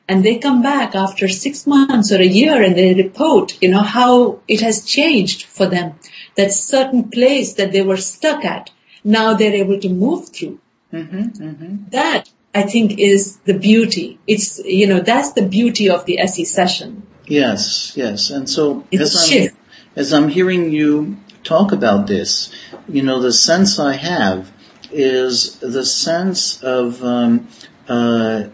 and 0.07 0.23
they 0.23 0.37
come 0.37 0.61
back 0.61 0.95
after 0.95 1.27
six 1.27 1.65
months 1.65 2.11
or 2.11 2.21
a 2.21 2.25
year 2.25 2.61
and 2.61 2.75
they 2.75 2.93
report, 2.93 3.57
you 3.61 3.69
know, 3.69 3.81
how 3.81 4.39
it 4.47 4.61
has 4.61 4.85
changed 4.85 5.43
for 5.43 5.65
them. 5.65 5.99
That 6.35 6.51
certain 6.51 7.09
place 7.09 7.53
that 7.53 7.71
they 7.71 7.81
were 7.81 7.97
stuck 7.97 8.45
at, 8.45 8.71
now 9.03 9.33
they're 9.33 9.53
able 9.53 9.79
to 9.79 9.89
move 9.89 10.29
through. 10.29 10.59
Mm-hmm, 10.93 11.43
mm-hmm. 11.43 11.75
That 11.89 12.29
I 12.53 12.63
think 12.63 12.99
is 12.99 13.37
the 13.39 13.57
beauty. 13.57 14.19
It's, 14.27 14.59
you 14.59 14.87
know, 14.87 14.99
that's 14.99 15.33
the 15.33 15.47
beauty 15.47 15.89
of 15.89 16.05
the 16.05 16.19
SE 16.19 16.45
session. 16.45 17.07
Yes, 17.25 17.93
yes. 17.95 18.29
And 18.29 18.47
so 18.49 18.85
it's 18.91 19.15
a 19.15 19.27
shift 19.27 19.55
as 19.95 20.11
I'm 20.13 20.29
hearing 20.29 20.71
you 20.71 21.17
talk 21.43 21.71
about 21.71 22.07
this, 22.07 22.53
you 22.87 23.01
know, 23.01 23.21
the 23.21 23.31
sense 23.31 23.79
I 23.79 23.93
have 23.93 24.51
is 24.91 25.57
the 25.59 25.85
sense 25.85 26.61
of 26.61 27.03
um, 27.03 27.47
uh, 27.87 28.45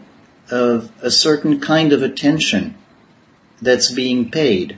of 0.52 0.92
a 1.02 1.10
certain 1.10 1.60
kind 1.60 1.94
of 1.94 2.04
attention 2.04 2.76
that's 3.62 3.92
being 3.92 4.30
paid 4.30 4.78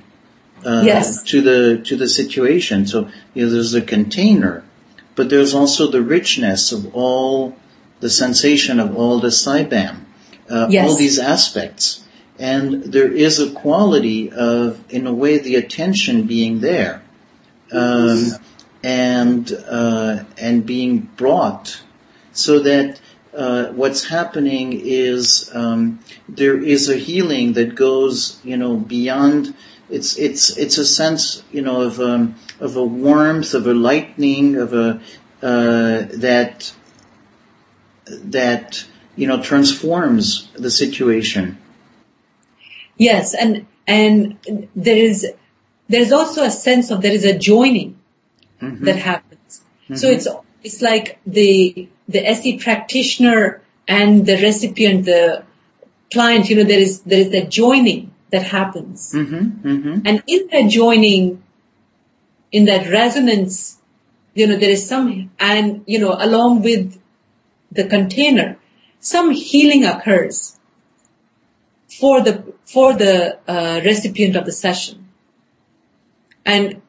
uh, 0.65 0.83
yes. 0.85 1.23
to 1.23 1.41
the 1.41 1.83
to 1.83 1.95
the 1.95 2.07
situation. 2.07 2.85
So 2.87 3.09
you 3.33 3.45
know, 3.45 3.51
there's 3.51 3.73
a 3.73 3.81
container, 3.81 4.63
but 5.15 5.29
there's 5.29 5.53
also 5.53 5.87
the 5.87 6.01
richness 6.01 6.71
of 6.71 6.95
all 6.95 7.57
the 7.99 8.09
sensation 8.09 8.79
of 8.79 8.95
all 8.95 9.19
the 9.19 9.29
SIBAM, 9.29 10.05
uh, 10.49 10.67
yes. 10.69 10.89
all 10.89 10.95
these 10.95 11.19
aspects 11.19 12.03
and 12.39 12.83
there 12.83 13.11
is 13.11 13.39
a 13.39 13.51
quality 13.51 14.31
of, 14.31 14.83
in 14.91 15.07
a 15.07 15.13
way, 15.13 15.37
the 15.37 15.55
attention 15.55 16.25
being 16.25 16.59
there, 16.61 17.01
um, 17.71 18.31
and 18.83 19.51
uh, 19.67 20.23
and 20.37 20.65
being 20.65 20.99
brought, 21.15 21.81
so 22.31 22.59
that 22.59 22.99
uh, 23.35 23.67
what's 23.71 24.05
happening 24.05 24.79
is 24.83 25.49
um, 25.53 25.99
there 26.29 26.61
is 26.61 26.89
a 26.89 26.95
healing 26.95 27.53
that 27.53 27.75
goes, 27.75 28.39
you 28.43 28.57
know, 28.57 28.77
beyond. 28.77 29.55
It's 29.89 30.17
it's 30.17 30.55
it's 30.57 30.77
a 30.77 30.85
sense, 30.85 31.43
you 31.51 31.61
know, 31.61 31.81
of 31.81 31.99
um, 31.99 32.35
of 32.59 32.75
a 32.75 32.83
warmth, 32.83 33.53
of 33.53 33.67
a 33.67 33.73
lightening, 33.73 34.55
of 34.55 34.73
a 34.73 35.01
uh, 35.41 36.07
that 36.13 36.73
that 38.07 38.85
you 39.15 39.27
know 39.27 39.41
transforms 39.41 40.49
the 40.53 40.71
situation. 40.71 41.57
Yes, 42.97 43.33
and 43.33 43.65
and 43.87 44.37
there 44.75 44.97
is 44.97 45.25
there's 45.89 46.11
also 46.11 46.43
a 46.43 46.51
sense 46.51 46.91
of 46.91 47.01
there 47.01 47.11
is 47.11 47.25
a 47.25 47.37
joining 47.37 47.99
mm-hmm. 48.61 48.85
that 48.85 48.97
happens. 48.97 49.61
Mm-hmm. 49.85 49.95
So 49.95 50.09
it's 50.09 50.27
it's 50.63 50.81
like 50.81 51.19
the 51.25 51.89
the 52.07 52.25
SE 52.27 52.57
practitioner 52.57 53.61
and 53.87 54.25
the 54.25 54.37
recipient, 54.41 55.05
the 55.05 55.43
client. 56.11 56.49
You 56.49 56.57
know, 56.57 56.63
there 56.63 56.79
is 56.79 57.01
there 57.01 57.19
is 57.19 57.29
that 57.31 57.49
joining 57.49 58.13
that 58.31 58.43
happens, 58.43 59.13
mm-hmm. 59.13 59.67
mm-hmm. 59.67 59.99
and 60.05 60.23
in 60.27 60.47
that 60.51 60.69
joining, 60.69 61.43
in 62.51 62.65
that 62.65 62.89
resonance, 62.89 63.79
you 64.33 64.47
know, 64.47 64.57
there 64.57 64.71
is 64.71 64.87
some 64.87 65.31
and 65.39 65.83
you 65.85 65.99
know, 65.99 66.15
along 66.19 66.61
with 66.61 66.99
the 67.71 67.85
container, 67.85 68.57
some 68.99 69.31
healing 69.31 69.85
occurs 69.85 70.59
for 71.87 72.21
the 72.21 72.53
for 72.65 72.93
the 72.93 73.37
uh, 73.47 73.81
recipient 73.83 74.35
of 74.35 74.45
the 74.45 74.51
session. 74.51 75.09
And 76.45 76.81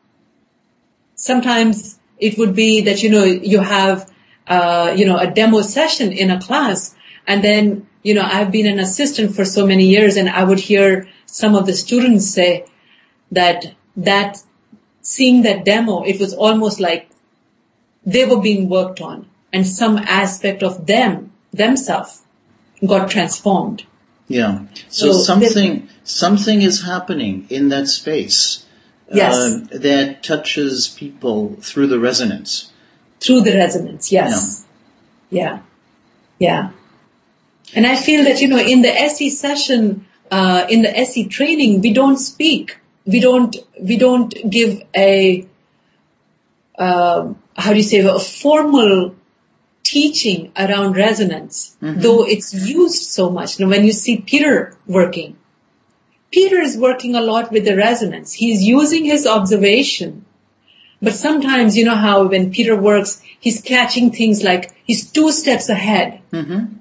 sometimes 1.14 1.98
it 2.18 2.38
would 2.38 2.54
be 2.54 2.82
that, 2.82 3.02
you 3.02 3.10
know, 3.10 3.24
you 3.24 3.60
have, 3.60 4.10
uh, 4.46 4.94
you 4.96 5.06
know, 5.06 5.18
a 5.18 5.30
demo 5.30 5.62
session 5.62 6.12
in 6.12 6.30
a 6.30 6.40
class 6.40 6.94
and 7.26 7.42
then, 7.42 7.86
you 8.02 8.14
know, 8.14 8.22
I've 8.22 8.50
been 8.50 8.66
an 8.66 8.78
assistant 8.78 9.34
for 9.34 9.44
so 9.44 9.66
many 9.66 9.86
years 9.86 10.16
and 10.16 10.28
I 10.28 10.44
would 10.44 10.60
hear 10.60 11.08
some 11.26 11.54
of 11.54 11.66
the 11.66 11.72
students 11.72 12.28
say 12.28 12.66
that, 13.32 13.74
that 13.96 14.42
seeing 15.00 15.42
that 15.42 15.64
demo, 15.64 16.02
it 16.02 16.20
was 16.20 16.34
almost 16.34 16.80
like 16.80 17.08
they 18.04 18.24
were 18.24 18.40
being 18.40 18.68
worked 18.68 19.00
on 19.00 19.28
and 19.52 19.66
some 19.66 19.96
aspect 19.98 20.62
of 20.62 20.86
them, 20.86 21.32
themselves 21.52 22.22
got 22.86 23.10
transformed. 23.10 23.84
Yeah. 24.28 24.66
So, 24.88 25.12
so 25.12 25.18
something, 25.18 25.88
something 26.02 26.62
is 26.62 26.82
happening 26.82 27.46
in 27.48 27.70
that 27.70 27.88
space 27.88 28.64
yes. 29.12 29.34
Uh, 29.34 29.66
that 29.72 30.22
touches 30.22 30.88
people 30.88 31.56
through 31.60 31.86
the 31.88 31.98
resonance. 31.98 32.72
Through 33.24 33.42
the 33.42 33.54
resonance, 33.54 34.12
yes. 34.12 34.66
Yeah. 35.30 35.40
yeah. 35.40 35.60
Yeah. 36.38 36.70
And 37.74 37.86
I 37.86 37.96
feel 37.96 38.24
that, 38.24 38.40
you 38.40 38.48
know, 38.48 38.58
in 38.58 38.82
the 38.82 38.92
SE 38.92 39.30
session, 39.30 40.06
uh, 40.30 40.66
in 40.68 40.82
the 40.82 40.96
SE 40.98 41.26
training, 41.28 41.80
we 41.80 41.92
don't 41.92 42.18
speak. 42.18 42.78
We 43.06 43.20
don't, 43.20 43.56
we 43.80 43.96
don't 43.96 44.34
give 44.48 44.82
a, 44.94 45.46
uh, 46.78 47.32
how 47.56 47.70
do 47.70 47.76
you 47.76 47.82
say, 47.82 48.00
a 48.00 48.18
formal 48.18 49.14
teaching 49.82 50.52
around 50.56 50.96
resonance, 50.96 51.76
mm-hmm. 51.80 52.00
though 52.00 52.26
it's 52.26 52.52
used 52.52 53.02
so 53.02 53.30
much. 53.30 53.60
Now, 53.60 53.68
when 53.68 53.84
you 53.84 53.92
see 53.92 54.18
Peter 54.18 54.76
working, 54.86 55.36
Peter 56.30 56.58
is 56.60 56.76
working 56.76 57.14
a 57.14 57.20
lot 57.20 57.52
with 57.52 57.64
the 57.64 57.76
resonance. 57.76 58.32
He's 58.32 58.62
using 58.62 59.04
his 59.04 59.26
observation. 59.26 60.23
But 61.04 61.14
sometimes, 61.14 61.76
you 61.76 61.84
know 61.84 61.94
how 61.94 62.26
when 62.26 62.50
Peter 62.50 62.76
works, 62.76 63.22
he's 63.38 63.60
catching 63.60 64.10
things 64.10 64.42
like 64.42 64.74
he's 64.84 65.10
two 65.10 65.30
steps 65.32 65.68
ahead. 65.68 66.20
Mm-hmm. 66.32 66.78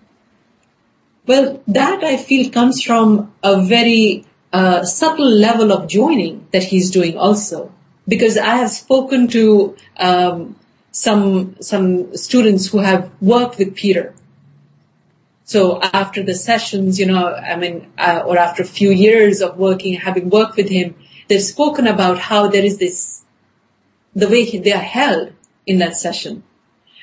Well, 1.25 1.61
that 1.67 2.03
I 2.03 2.17
feel 2.17 2.49
comes 2.51 2.81
from 2.81 3.33
a 3.43 3.61
very 3.61 4.25
uh, 4.51 4.83
subtle 4.83 5.29
level 5.29 5.71
of 5.71 5.87
joining 5.87 6.47
that 6.51 6.63
he's 6.63 6.91
doing 6.91 7.17
also. 7.17 7.71
Because 8.07 8.37
I 8.37 8.55
have 8.55 8.69
spoken 8.69 9.27
to 9.29 9.77
um, 9.97 10.55
some 10.91 11.55
some 11.61 12.15
students 12.17 12.67
who 12.67 12.79
have 12.79 13.09
worked 13.21 13.57
with 13.57 13.75
Peter, 13.75 14.13
so 15.45 15.81
after 15.81 16.23
the 16.23 16.35
sessions, 16.35 16.99
you 16.99 17.05
know, 17.05 17.33
I 17.33 17.55
mean, 17.57 17.91
uh, 17.97 18.23
or 18.25 18.37
after 18.37 18.63
a 18.63 18.65
few 18.65 18.91
years 18.91 19.41
of 19.41 19.57
working, 19.57 19.93
having 19.93 20.29
worked 20.29 20.55
with 20.55 20.69
him, 20.69 20.95
they've 21.27 21.41
spoken 21.41 21.85
about 21.87 22.17
how 22.17 22.47
there 22.47 22.63
is 22.63 22.77
this, 22.77 23.22
the 24.15 24.29
way 24.29 24.45
they 24.57 24.71
are 24.71 24.77
held 24.77 25.33
in 25.65 25.79
that 25.79 25.95
session. 25.95 26.43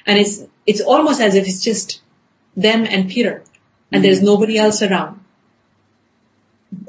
And 0.06 0.18
it's, 0.18 0.44
it's 0.66 0.80
almost 0.80 1.20
as 1.20 1.34
if 1.34 1.46
it's 1.46 1.62
just 1.62 2.00
them 2.56 2.86
and 2.88 3.10
Peter 3.10 3.36
and 3.36 3.44
mm-hmm. 3.44 4.02
there's 4.02 4.22
nobody 4.22 4.58
else 4.58 4.82
around. 4.82 5.20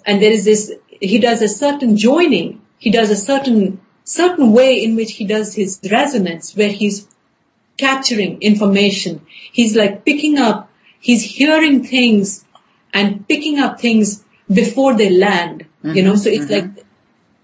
And 0.05 0.21
there 0.21 0.31
is 0.31 0.45
this, 0.45 0.71
he 0.89 1.19
does 1.19 1.41
a 1.41 1.47
certain 1.47 1.97
joining. 1.97 2.61
He 2.77 2.91
does 2.91 3.09
a 3.09 3.15
certain, 3.15 3.81
certain 4.03 4.51
way 4.51 4.83
in 4.83 4.95
which 4.95 5.13
he 5.13 5.25
does 5.25 5.55
his 5.55 5.79
resonance 5.91 6.55
where 6.55 6.69
he's 6.69 7.07
capturing 7.77 8.41
information. 8.41 9.25
He's 9.51 9.75
like 9.75 10.05
picking 10.05 10.37
up 10.37 10.71
he's 11.01 11.23
hearing 11.23 11.83
things 11.83 12.45
and 12.93 13.27
picking 13.27 13.59
up 13.59 13.81
things 13.81 14.23
before 14.51 14.95
they 14.95 15.09
land, 15.09 15.65
mm-hmm, 15.83 15.97
you 15.97 16.03
know, 16.03 16.15
so 16.15 16.29
it's 16.29 16.45
mm-hmm. 16.45 16.75
like, 16.77 16.80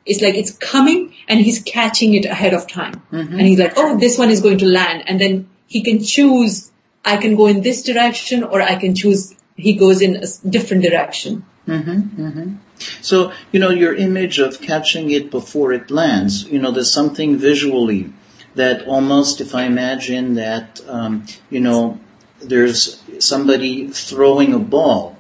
it's 0.08 0.22
like 0.22 0.36
it's 0.36 0.52
coming 0.52 1.14
and 1.28 1.40
he's 1.40 1.62
catching 1.62 2.14
it 2.14 2.26
ahead 2.26 2.54
of 2.54 2.68
time. 2.68 2.94
Mm-hmm. 3.12 3.34
And 3.34 3.42
he's 3.42 3.60
like, 3.60 3.74
oh, 3.76 4.00
this 4.00 4.18
one 4.18 4.30
is 4.30 4.42
going 4.42 4.58
to 4.60 4.66
land. 4.66 5.04
And 5.08 5.20
then 5.20 5.50
he 5.68 5.84
can 5.84 6.04
choose, 6.04 6.72
I 7.04 7.18
can 7.18 7.36
go 7.36 7.48
in 7.48 7.62
this 7.62 7.84
direction 7.84 8.44
or 8.44 8.62
I 8.62 8.76
can 8.76 8.96
choose, 8.96 9.36
he 9.56 9.74
goes 9.76 10.02
in 10.02 10.16
a 10.16 10.28
different 10.50 10.84
direction. 10.84 11.46
Mm-hmm, 11.68 12.22
mm-hmm. 12.22 12.56
So, 13.02 13.34
you 13.52 13.60
know, 13.60 13.70
your 13.70 13.94
image 13.94 14.40
of 14.40 14.62
catching 14.62 15.12
it 15.12 15.30
before 15.30 15.74
it 15.74 15.92
lands, 15.92 16.46
you 16.46 16.60
know, 16.60 16.72
there's 16.72 16.92
something 16.92 17.38
visually 17.38 18.14
that 18.56 18.88
almost, 18.88 19.42
if 19.42 19.54
I 19.54 19.64
imagine 19.64 20.36
that, 20.36 20.82
um, 20.88 21.26
you 21.50 21.60
know, 21.60 22.00
there's 22.40 23.04
somebody 23.20 23.88
throwing 23.88 24.54
a 24.54 24.60
ball. 24.60 25.18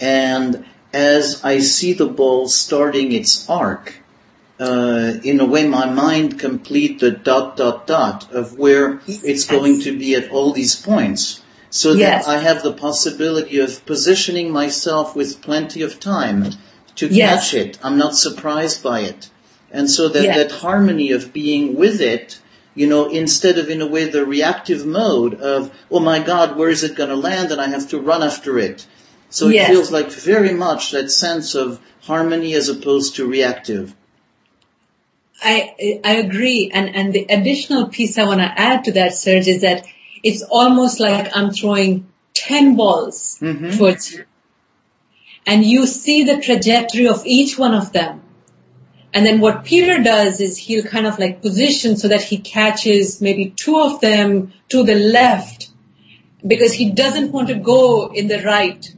And 0.00 0.64
as 0.92 1.44
I 1.44 1.58
see 1.58 1.92
the 1.92 2.06
ball 2.06 2.48
starting 2.48 3.12
its 3.12 3.48
arc, 3.48 3.96
uh, 4.58 5.14
in 5.22 5.40
a 5.40 5.44
way 5.44 5.66
my 5.66 5.86
mind 5.86 6.38
complete 6.38 7.00
the 7.00 7.10
dot 7.10 7.56
dot 7.56 7.86
dot 7.86 8.32
of 8.32 8.58
where 8.58 9.00
it's 9.06 9.46
going 9.46 9.80
to 9.82 9.96
be 9.98 10.14
at 10.14 10.30
all 10.30 10.52
these 10.52 10.76
points. 10.76 11.42
So 11.70 11.92
yes. 11.92 12.24
that 12.24 12.30
I 12.30 12.38
have 12.38 12.62
the 12.62 12.72
possibility 12.72 13.58
of 13.58 13.84
positioning 13.84 14.50
myself 14.50 15.14
with 15.14 15.42
plenty 15.42 15.82
of 15.82 16.00
time 16.00 16.52
to 16.94 17.08
yes. 17.08 17.50
catch 17.50 17.54
it. 17.54 17.78
I'm 17.82 17.98
not 17.98 18.14
surprised 18.14 18.82
by 18.82 19.00
it. 19.00 19.30
And 19.70 19.90
so 19.90 20.08
that, 20.08 20.22
yes. 20.22 20.36
that 20.36 20.60
harmony 20.60 21.10
of 21.10 21.32
being 21.32 21.74
with 21.74 22.00
it 22.00 22.40
you 22.76 22.86
know, 22.86 23.08
instead 23.08 23.58
of 23.58 23.70
in 23.70 23.80
a 23.80 23.86
way 23.86 24.04
the 24.04 24.24
reactive 24.24 24.86
mode 24.86 25.34
of, 25.40 25.72
oh 25.90 25.98
my 25.98 26.22
God, 26.22 26.56
where 26.56 26.68
is 26.68 26.84
it 26.84 26.94
going 26.94 27.08
to 27.08 27.16
land? 27.16 27.50
And 27.50 27.60
I 27.60 27.68
have 27.68 27.88
to 27.88 27.98
run 27.98 28.22
after 28.22 28.58
it. 28.58 28.86
So 29.30 29.48
it 29.48 29.66
feels 29.66 29.90
like 29.90 30.12
very 30.12 30.52
much 30.52 30.92
that 30.92 31.10
sense 31.10 31.54
of 31.54 31.80
harmony 32.02 32.54
as 32.54 32.68
opposed 32.68 33.16
to 33.16 33.26
reactive. 33.26 33.96
I, 35.42 36.00
I 36.04 36.16
agree. 36.16 36.70
And, 36.72 36.94
and 36.94 37.12
the 37.12 37.26
additional 37.28 37.88
piece 37.88 38.18
I 38.18 38.24
want 38.24 38.40
to 38.40 38.52
add 38.60 38.84
to 38.84 38.92
that, 38.92 39.14
Serge, 39.14 39.48
is 39.48 39.62
that 39.62 39.86
it's 40.22 40.42
almost 40.42 40.98
like 41.00 41.36
I'm 41.36 41.50
throwing 41.50 42.08
10 42.34 42.76
balls 42.76 43.38
mm-hmm. 43.40 43.70
towards 43.76 44.12
you. 44.12 44.24
And 45.46 45.64
you 45.64 45.86
see 45.86 46.24
the 46.24 46.40
trajectory 46.40 47.06
of 47.06 47.22
each 47.24 47.58
one 47.58 47.74
of 47.74 47.92
them. 47.92 48.22
And 49.12 49.24
then 49.24 49.40
what 49.40 49.64
Peter 49.64 50.02
does 50.02 50.40
is 50.40 50.58
he'll 50.58 50.84
kind 50.84 51.06
of 51.06 51.18
like 51.18 51.40
position 51.40 51.96
so 51.96 52.08
that 52.08 52.22
he 52.22 52.38
catches 52.38 53.22
maybe 53.22 53.50
two 53.56 53.78
of 53.78 54.00
them 54.00 54.52
to 54.68 54.82
the 54.82 54.94
left 54.94 55.70
because 56.46 56.74
he 56.74 56.90
doesn't 56.90 57.32
want 57.32 57.48
to 57.48 57.54
go 57.54 58.12
in 58.12 58.28
the 58.28 58.42
right 58.42 58.94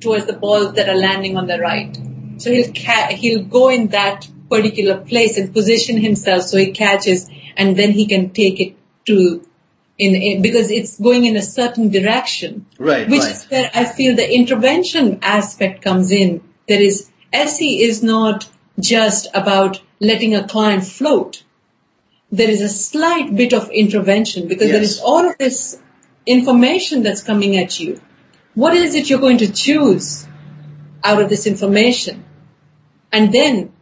towards 0.00 0.26
the 0.26 0.32
balls 0.32 0.74
that 0.74 0.88
are 0.88 0.96
landing 0.96 1.36
on 1.36 1.46
the 1.46 1.58
right. 1.58 1.98
So 2.38 2.50
he'll 2.50 2.72
ca- 2.72 3.14
he'll 3.14 3.44
go 3.44 3.68
in 3.68 3.88
that 3.88 4.28
particular 4.54 4.96
place 5.00 5.36
and 5.36 5.52
position 5.52 5.98
himself 5.98 6.42
so 6.42 6.56
he 6.56 6.70
catches 6.70 7.28
and 7.56 7.76
then 7.76 7.90
he 7.92 8.06
can 8.06 8.30
take 8.30 8.60
it 8.60 8.76
to 9.06 9.44
in, 9.98 10.14
in 10.14 10.42
because 10.42 10.70
it's 10.70 10.98
going 10.98 11.24
in 11.24 11.36
a 11.36 11.42
certain 11.42 11.88
direction. 11.90 12.66
Right. 12.78 13.08
Which 13.08 13.20
right. 13.20 13.30
is 13.30 13.44
where 13.44 13.70
I 13.74 13.84
feel 13.84 14.16
the 14.16 14.32
intervention 14.32 15.18
aspect 15.22 15.82
comes 15.82 16.10
in. 16.10 16.42
There 16.68 16.82
is 16.82 17.10
SE 17.32 17.82
is 17.82 18.02
not 18.02 18.48
just 18.80 19.28
about 19.34 19.80
letting 20.00 20.34
a 20.34 20.46
client 20.46 20.84
float. 20.84 21.44
There 22.32 22.50
is 22.50 22.60
a 22.60 22.68
slight 22.68 23.34
bit 23.36 23.52
of 23.52 23.70
intervention 23.70 24.48
because 24.48 24.68
yes. 24.68 24.74
there 24.74 24.82
is 24.82 25.00
all 25.00 25.28
of 25.28 25.38
this 25.38 25.80
information 26.26 27.02
that's 27.02 27.22
coming 27.22 27.56
at 27.56 27.78
you. 27.78 28.00
What 28.54 28.74
is 28.74 28.94
it 28.94 29.10
you're 29.10 29.20
going 29.20 29.38
to 29.38 29.52
choose 29.52 30.26
out 31.04 31.20
of 31.20 31.28
this 31.28 31.46
information? 31.46 32.24
And 33.12 33.32
then 33.32 33.73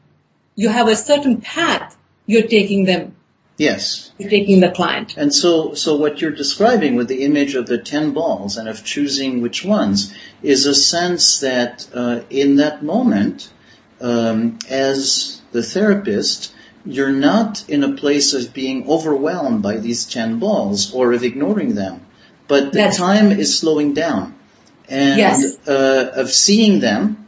you 0.55 0.69
have 0.69 0.89
a 0.89 0.97
certain 0.97 1.41
path 1.41 1.97
you're 2.27 2.47
taking 2.47 2.85
them 2.85 3.15
Yes. 3.59 4.11
You're 4.19 4.31
taking 4.31 4.61
the 4.61 4.71
client. 4.71 5.17
And 5.17 5.33
so, 5.33 5.75
so 5.75 5.95
what 5.95 6.21
you're 6.21 6.33
describing 6.33 6.97
with 6.97 7.09
the 7.09 7.23
image 7.23 7.55
of 7.55 7.67
the 7.67 7.79
ten 7.79 8.13
balls 8.13 8.57
and 8.57 8.69
of 8.69 8.83
choosing 8.85 9.41
which 9.41 9.65
ones 9.65 10.13
is 10.43 10.67
a 10.67 10.75
sense 10.75 11.41
that 11.41 11.89
uh, 11.95 12.23
in 12.31 12.57
that 12.57 12.83
moment, 12.83 13.53
um, 14.01 14.59
as 14.69 15.43
the 15.53 15.63
therapist, 15.63 16.55
you're 16.85 17.13
not 17.13 17.69
in 17.69 17.85
a 17.85 17.93
place 17.93 18.35
of 18.35 18.53
being 18.53 18.89
overwhelmed 18.89 19.63
by 19.63 19.77
these 19.77 20.05
ten 20.05 20.39
balls 20.39 20.93
or 20.93 21.13
of 21.13 21.23
ignoring 21.23 21.75
them, 21.75 22.05
but 22.49 22.73
the 22.73 22.79
That's 22.79 22.97
time 22.97 23.31
is 23.31 23.57
slowing 23.57 23.95
down 23.95 24.35
and 24.89 25.19
yes. 25.19 25.69
uh, 25.69 26.11
of 26.15 26.31
seeing 26.31 26.81
them 26.81 27.22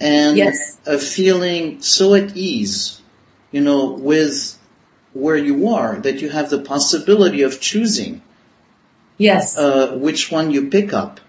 and 0.00 0.36
yes. 0.36 0.78
of 0.86 1.02
feeling 1.02 1.80
so 1.80 2.14
at 2.14 2.36
ease, 2.36 3.00
you 3.50 3.60
know, 3.60 3.92
with 3.92 4.58
where 5.12 5.36
you 5.36 5.68
are 5.68 5.96
that 5.96 6.20
you 6.20 6.28
have 6.28 6.50
the 6.50 6.60
possibility 6.60 7.42
of 7.42 7.60
choosing. 7.60 8.22
Yes. 9.18 9.56
Uh, 9.56 9.96
which 9.96 10.30
one 10.30 10.50
you 10.50 10.68
pick 10.68 10.92
up. 10.92 11.20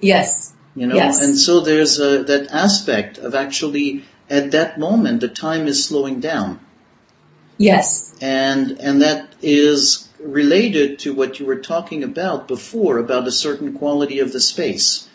Yes. 0.00 0.54
You 0.76 0.86
know, 0.86 0.94
yes. 0.94 1.20
and 1.20 1.36
so 1.36 1.60
there's 1.60 1.98
a, 1.98 2.22
that 2.24 2.48
aspect 2.52 3.18
of 3.18 3.34
actually 3.34 4.04
at 4.28 4.50
that 4.50 4.78
moment 4.78 5.20
the 5.20 5.28
time 5.28 5.66
is 5.66 5.84
slowing 5.84 6.20
down. 6.20 6.60
Yes. 7.58 8.14
And, 8.20 8.72
and 8.78 9.00
that 9.00 9.34
is 9.40 10.08
related 10.20 10.98
to 11.00 11.14
what 11.14 11.40
you 11.40 11.46
were 11.46 11.58
talking 11.58 12.04
about 12.04 12.46
before 12.46 12.98
about 12.98 13.26
a 13.26 13.32
certain 13.32 13.72
quality 13.76 14.18
of 14.18 14.32
the 14.32 14.40
space. 14.40 15.05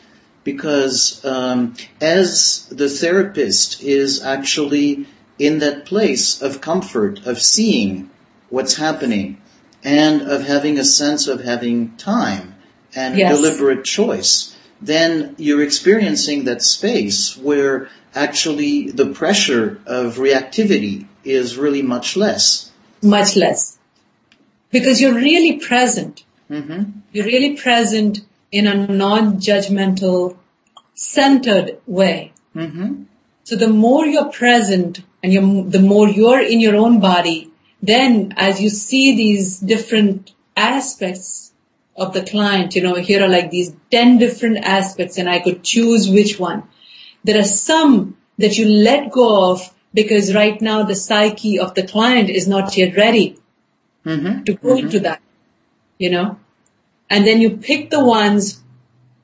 Because 0.43 1.23
um, 1.23 1.75
as 1.99 2.65
the 2.71 2.89
therapist 2.89 3.83
is 3.83 4.23
actually 4.23 5.05
in 5.37 5.59
that 5.59 5.85
place 5.85 6.41
of 6.41 6.61
comfort, 6.61 7.25
of 7.25 7.41
seeing 7.41 8.09
what's 8.49 8.75
happening, 8.75 9.41
and 9.83 10.21
of 10.21 10.43
having 10.43 10.77
a 10.77 10.83
sense 10.83 11.27
of 11.27 11.43
having 11.43 11.95
time 11.97 12.55
and 12.95 13.17
yes. 13.17 13.35
deliberate 13.35 13.83
choice, 13.83 14.55
then 14.81 15.35
you're 15.37 15.63
experiencing 15.63 16.45
that 16.45 16.61
space 16.61 17.37
where 17.37 17.89
actually 18.13 18.91
the 18.91 19.07
pressure 19.07 19.79
of 19.85 20.15
reactivity 20.15 21.07
is 21.23 21.57
really 21.57 21.81
much 21.81 22.17
less. 22.17 22.71
Much 23.01 23.35
less. 23.35 23.77
Because 24.71 25.01
you're 25.01 25.15
really 25.15 25.57
present. 25.57 26.23
Mm-hmm. 26.49 26.99
You're 27.11 27.25
really 27.25 27.55
present 27.55 28.21
in 28.51 28.67
a 28.67 28.87
non-judgmental, 28.87 30.37
centered 30.93 31.79
way. 31.87 32.33
Mm-hmm. 32.55 33.03
So 33.43 33.55
the 33.55 33.69
more 33.69 34.05
you're 34.05 34.31
present 34.31 35.01
and 35.23 35.33
you're, 35.33 35.63
the 35.63 35.79
more 35.79 36.07
you're 36.07 36.41
in 36.41 36.59
your 36.59 36.75
own 36.75 36.99
body, 36.99 37.51
then 37.81 38.33
as 38.37 38.61
you 38.61 38.69
see 38.69 39.15
these 39.15 39.59
different 39.59 40.33
aspects 40.55 41.53
of 41.95 42.13
the 42.13 42.23
client, 42.23 42.75
you 42.75 42.83
know, 42.83 42.95
here 42.95 43.23
are 43.23 43.27
like 43.27 43.51
these 43.51 43.75
10 43.89 44.17
different 44.17 44.57
aspects 44.57 45.17
and 45.17 45.29
I 45.29 45.39
could 45.39 45.63
choose 45.63 46.09
which 46.09 46.39
one. 46.39 46.63
There 47.23 47.39
are 47.39 47.43
some 47.43 48.17
that 48.37 48.57
you 48.57 48.65
let 48.67 49.11
go 49.11 49.51
of 49.51 49.73
because 49.93 50.33
right 50.33 50.61
now 50.61 50.83
the 50.83 50.95
psyche 50.95 51.59
of 51.59 51.73
the 51.75 51.83
client 51.87 52.29
is 52.29 52.47
not 52.47 52.77
yet 52.77 52.95
ready 52.95 53.37
mm-hmm. 54.05 54.43
to 54.43 54.53
go 54.53 54.69
mm-hmm. 54.69 54.85
into 54.85 54.99
that, 55.01 55.21
you 55.97 56.09
know, 56.09 56.39
and 57.11 57.27
then 57.27 57.41
you 57.41 57.57
pick 57.57 57.89
the 57.89 58.03
ones 58.03 58.63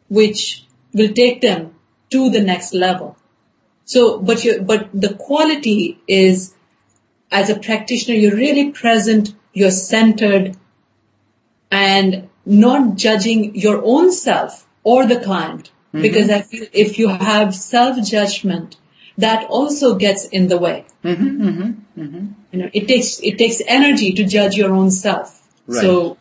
which 0.09 0.65
will 0.93 1.13
take 1.13 1.41
them 1.41 1.73
to 2.09 2.29
the 2.29 2.41
next 2.41 2.73
level. 2.73 3.17
So, 3.85 4.19
but 4.19 4.43
you, 4.43 4.61
but 4.61 4.89
the 4.93 5.13
quality 5.13 5.99
is 6.07 6.53
as 7.31 7.49
a 7.49 7.57
practitioner, 7.57 8.17
you're 8.17 8.35
really 8.35 8.71
present, 8.71 9.33
you're 9.53 9.71
centered 9.71 10.57
and 11.71 12.27
not 12.45 12.97
judging 12.97 13.55
your 13.55 13.81
own 13.83 14.11
self 14.11 14.67
or 14.83 15.05
the 15.05 15.21
client. 15.21 15.71
Mm-hmm. 15.93 16.01
Because 16.01 16.29
I 16.29 16.41
feel 16.41 16.65
if 16.73 16.99
you 16.99 17.07
have 17.07 17.55
self-judgment, 17.55 18.75
that 19.17 19.47
also 19.49 19.95
gets 19.95 20.25
in 20.25 20.47
the 20.47 20.57
way. 20.57 20.85
Mm-hmm, 21.05 21.47
mm-hmm, 21.47 22.01
mm-hmm. 22.01 22.25
You 22.51 22.59
know, 22.59 22.69
it 22.73 22.87
takes 22.87 23.21
it 23.21 23.37
takes 23.37 23.61
energy 23.65 24.11
to 24.11 24.25
judge 24.25 24.55
your 24.55 24.73
own 24.73 24.91
self. 24.91 25.41
Right. 25.65 25.81
So, 25.81 26.17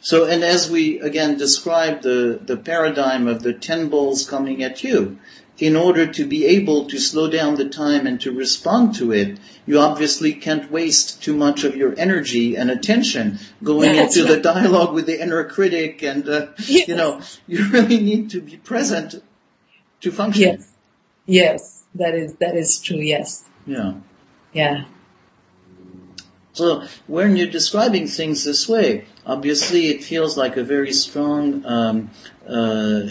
so 0.00 0.26
and 0.26 0.42
as 0.44 0.70
we 0.70 1.00
again 1.00 1.36
describe 1.36 2.02
the 2.02 2.40
the 2.42 2.56
paradigm 2.56 3.26
of 3.26 3.42
the 3.42 3.52
ten 3.52 3.88
balls 3.88 4.28
coming 4.28 4.62
at 4.62 4.82
you, 4.84 5.18
in 5.58 5.74
order 5.74 6.06
to 6.06 6.24
be 6.24 6.46
able 6.46 6.86
to 6.86 6.98
slow 6.98 7.28
down 7.28 7.56
the 7.56 7.68
time 7.68 8.06
and 8.06 8.20
to 8.20 8.32
respond 8.32 8.94
to 8.94 9.12
it, 9.12 9.38
you 9.66 9.78
obviously 9.78 10.32
can't 10.32 10.70
waste 10.70 11.22
too 11.22 11.36
much 11.36 11.64
of 11.64 11.76
your 11.76 11.94
energy 11.98 12.54
and 12.56 12.70
attention 12.70 13.38
going 13.62 13.92
That's 13.92 14.16
into 14.16 14.28
right. 14.28 14.36
the 14.36 14.42
dialogue 14.42 14.94
with 14.94 15.06
the 15.06 15.20
inner 15.20 15.44
critic 15.44 16.02
and, 16.02 16.28
uh, 16.28 16.46
yes. 16.64 16.88
you 16.88 16.94
know, 16.94 17.20
you 17.46 17.68
really 17.70 17.98
need 17.98 18.30
to 18.30 18.40
be 18.40 18.56
present 18.56 19.22
to 20.00 20.12
function. 20.12 20.42
Yes. 20.42 20.72
Yes. 21.26 21.84
That 21.96 22.14
is, 22.14 22.34
that 22.36 22.56
is 22.56 22.80
true. 22.80 22.98
Yes. 22.98 23.44
Yeah. 23.66 23.94
Yeah. 24.52 24.84
So 26.58 26.82
when 27.06 27.36
you're 27.36 27.54
describing 27.60 28.08
things 28.08 28.42
this 28.42 28.68
way, 28.68 29.04
obviously 29.24 29.82
it 29.94 30.02
feels 30.02 30.36
like 30.36 30.56
a 30.56 30.64
very 30.64 30.92
strong 30.92 31.64
um, 31.64 32.10
uh, 32.48 33.02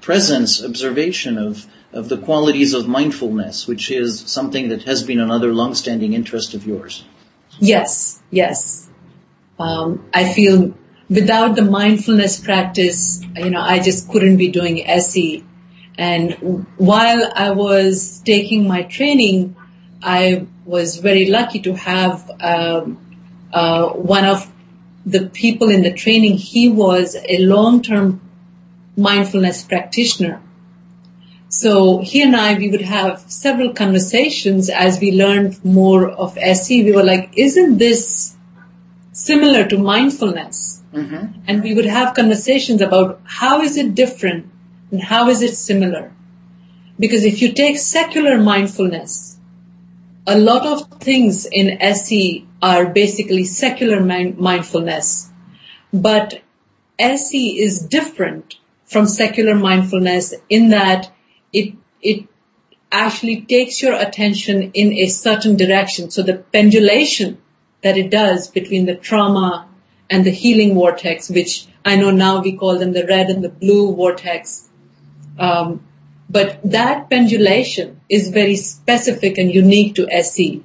presence, 0.00 0.64
observation 0.64 1.38
of 1.38 1.66
of 1.92 2.08
the 2.08 2.18
qualities 2.18 2.72
of 2.74 2.88
mindfulness, 2.88 3.66
which 3.66 3.90
is 3.90 4.20
something 4.38 4.68
that 4.70 4.82
has 4.90 5.02
been 5.02 5.20
another 5.20 5.52
long-standing 5.52 6.12
interest 6.14 6.54
of 6.54 6.64
yours. 6.64 7.04
Yes, 7.58 8.20
yes. 8.30 8.88
Um, 9.58 10.08
I 10.14 10.32
feel 10.32 10.74
without 11.08 11.56
the 11.56 11.66
mindfulness 11.80 12.40
practice, 12.40 13.22
you 13.36 13.50
know, 13.50 13.60
I 13.60 13.80
just 13.80 14.08
couldn't 14.08 14.36
be 14.36 14.48
doing 14.48 14.86
SE. 14.86 15.44
And 15.98 16.66
while 16.76 17.22
I 17.34 17.50
was 17.50 18.20
taking 18.24 18.66
my 18.66 18.82
training, 18.82 19.56
I 20.02 20.46
was 20.64 20.96
very 20.96 21.26
lucky 21.26 21.60
to 21.60 21.74
have 21.74 22.30
um, 22.40 22.98
uh, 23.52 23.88
one 23.90 24.24
of 24.24 24.50
the 25.04 25.26
people 25.26 25.70
in 25.70 25.82
the 25.82 25.92
training. 25.92 26.36
He 26.36 26.68
was 26.68 27.16
a 27.28 27.38
long-term 27.38 28.20
mindfulness 28.96 29.62
practitioner 29.64 30.40
so 31.50 31.98
he 31.98 32.22
and 32.22 32.36
I, 32.36 32.54
we 32.54 32.70
would 32.70 32.82
have 32.82 33.18
several 33.28 33.72
conversations 33.74 34.70
as 34.70 35.00
we 35.00 35.10
learned 35.10 35.62
more 35.64 36.08
of 36.08 36.38
SE. 36.38 36.84
We 36.84 36.92
were 36.92 37.02
like, 37.02 37.32
isn't 37.36 37.78
this 37.78 38.36
similar 39.10 39.66
to 39.66 39.76
mindfulness? 39.76 40.80
Mm-hmm. 40.94 41.40
And 41.48 41.64
we 41.64 41.74
would 41.74 41.86
have 41.86 42.14
conversations 42.14 42.80
about 42.80 43.20
how 43.24 43.62
is 43.62 43.76
it 43.76 43.96
different 43.96 44.46
and 44.92 45.02
how 45.02 45.28
is 45.28 45.42
it 45.42 45.56
similar? 45.56 46.12
Because 47.00 47.24
if 47.24 47.42
you 47.42 47.52
take 47.52 47.78
secular 47.78 48.38
mindfulness, 48.38 49.29
a 50.30 50.38
lot 50.38 50.64
of 50.64 50.88
things 51.00 51.44
in 51.44 51.82
SE 51.82 52.46
are 52.62 52.86
basically 52.86 53.42
secular 53.44 54.00
mind- 54.00 54.38
mindfulness, 54.38 55.28
but 55.92 56.40
SE 57.00 57.60
is 57.60 57.80
different 57.80 58.54
from 58.84 59.08
secular 59.08 59.56
mindfulness 59.56 60.34
in 60.48 60.68
that 60.68 61.10
it, 61.52 61.74
it 62.00 62.28
actually 62.92 63.40
takes 63.40 63.82
your 63.82 63.94
attention 63.94 64.70
in 64.72 64.92
a 64.92 65.08
certain 65.08 65.56
direction. 65.56 66.10
So 66.10 66.22
the 66.22 66.36
pendulation 66.36 67.38
that 67.82 67.98
it 67.98 68.08
does 68.08 68.46
between 68.46 68.86
the 68.86 68.94
trauma 68.94 69.68
and 70.08 70.24
the 70.24 70.30
healing 70.30 70.74
vortex, 70.74 71.28
which 71.28 71.66
I 71.84 71.96
know 71.96 72.12
now 72.12 72.40
we 72.40 72.52
call 72.56 72.78
them 72.78 72.92
the 72.92 73.06
red 73.06 73.30
and 73.30 73.42
the 73.42 73.48
blue 73.48 73.96
vortex. 73.96 74.68
Um, 75.40 75.84
but 76.30 76.60
that 76.62 77.10
pendulation 77.10 78.00
is 78.08 78.28
very 78.28 78.56
specific 78.56 79.36
and 79.36 79.52
unique 79.52 79.96
to 79.96 80.08
SE. 80.10 80.62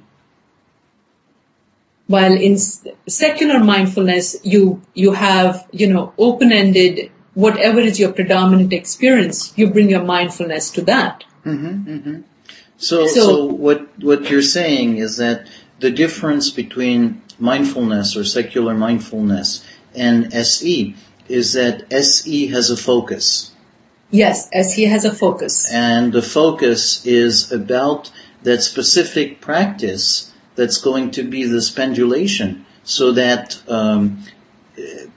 While 2.06 2.38
in 2.38 2.56
secular 2.56 3.58
mindfulness, 3.58 4.36
you, 4.44 4.80
you 4.94 5.12
have, 5.12 5.66
you 5.72 5.92
know, 5.92 6.12
open-ended 6.18 7.10
whatever 7.34 7.80
is 7.80 7.98
your 8.00 8.12
predominant 8.12 8.72
experience, 8.72 9.52
you 9.56 9.68
bring 9.70 9.90
your 9.90 10.04
mindfulness 10.04 10.70
to 10.70 10.82
that. 10.82 11.24
Mm-hmm, 11.44 11.90
mm-hmm. 11.90 12.20
So, 12.78 13.06
so, 13.06 13.14
so, 13.14 13.44
what 13.44 13.98
what 14.02 14.30
you're 14.30 14.42
saying 14.42 14.98
is 14.98 15.16
that 15.18 15.46
the 15.80 15.90
difference 15.90 16.50
between 16.50 17.22
mindfulness 17.38 18.16
or 18.16 18.24
secular 18.24 18.74
mindfulness 18.74 19.64
and 19.94 20.32
SE 20.32 20.94
is 21.28 21.52
that 21.54 21.90
SE 21.92 22.46
has 22.48 22.70
a 22.70 22.76
focus. 22.76 23.52
Yes, 24.16 24.48
as 24.50 24.72
he 24.74 24.84
has 24.84 25.04
a 25.04 25.14
focus. 25.14 25.70
And 25.70 26.10
the 26.10 26.22
focus 26.22 27.04
is 27.04 27.52
about 27.52 28.10
that 28.44 28.62
specific 28.62 29.42
practice 29.42 30.32
that's 30.54 30.78
going 30.78 31.10
to 31.12 31.22
be 31.22 31.44
this 31.44 31.68
pendulation 31.70 32.64
so 32.82 33.12
that 33.12 33.60
um, 33.68 34.22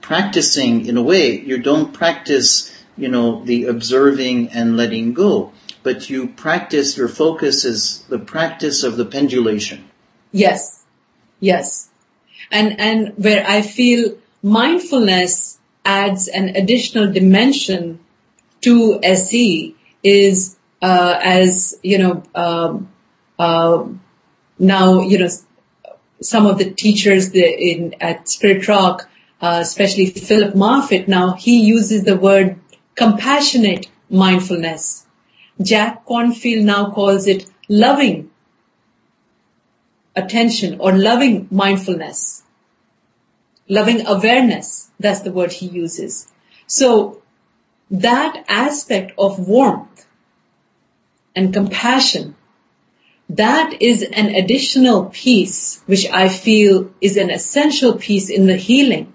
practicing 0.02 0.84
in 0.84 0.98
a 0.98 1.02
way, 1.02 1.40
you 1.40 1.56
don't 1.56 1.94
practice, 1.94 2.70
you 2.98 3.08
know, 3.08 3.42
the 3.44 3.64
observing 3.64 4.50
and 4.50 4.76
letting 4.76 5.14
go, 5.14 5.52
but 5.82 6.10
you 6.10 6.28
practice, 6.28 6.98
your 6.98 7.08
focus 7.08 7.64
is 7.64 8.02
the 8.10 8.18
practice 8.18 8.82
of 8.82 8.98
the 8.98 9.06
pendulation. 9.06 9.88
Yes. 10.30 10.84
Yes. 11.40 11.88
And, 12.50 12.78
and 12.78 13.14
where 13.16 13.46
I 13.48 13.62
feel 13.62 14.18
mindfulness 14.42 15.58
adds 15.86 16.28
an 16.28 16.50
additional 16.50 17.10
dimension 17.10 18.00
to 18.62 19.00
SE 19.02 19.74
is, 20.02 20.58
uh, 20.82 21.18
as, 21.22 21.78
you 21.82 21.98
know, 21.98 22.22
um, 22.34 22.90
uh, 23.38 23.86
now, 24.58 25.00
you 25.00 25.18
know, 25.18 25.28
some 26.20 26.46
of 26.46 26.58
the 26.58 26.70
teachers 26.70 27.34
in, 27.34 27.94
at 28.00 28.28
Spirit 28.28 28.68
Rock, 28.68 29.08
uh, 29.40 29.58
especially 29.62 30.06
Philip 30.06 30.54
Moffitt 30.54 31.08
now, 31.08 31.32
he 31.32 31.62
uses 31.62 32.04
the 32.04 32.16
word 32.16 32.58
compassionate 32.94 33.86
mindfulness. 34.10 35.06
Jack 35.60 36.04
Kornfield 36.06 36.64
now 36.64 36.90
calls 36.90 37.26
it 37.26 37.46
loving 37.68 38.30
attention 40.14 40.80
or 40.80 40.92
loving 40.92 41.48
mindfulness. 41.50 42.42
Loving 43.68 44.06
awareness. 44.06 44.90
That's 44.98 45.20
the 45.20 45.32
word 45.32 45.52
he 45.52 45.66
uses. 45.66 46.30
So 46.66 47.22
that 47.90 48.44
aspect 48.48 49.12
of 49.18 49.48
warmth 49.48 50.06
and 51.34 51.52
compassion 51.52 52.36
that 53.30 53.80
is 53.80 54.02
an 54.02 54.34
additional 54.34 55.04
piece 55.06 55.82
which 55.86 56.08
I 56.10 56.28
feel 56.28 56.90
is 57.00 57.16
an 57.16 57.30
essential 57.30 57.94
piece 57.94 58.28
in 58.28 58.46
the 58.46 58.56
healing. 58.56 59.12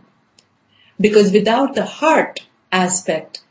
Because 1.00 1.34
without 1.34 1.76
the 1.76 1.86
heart 1.86 2.48
aspect, 2.72 3.44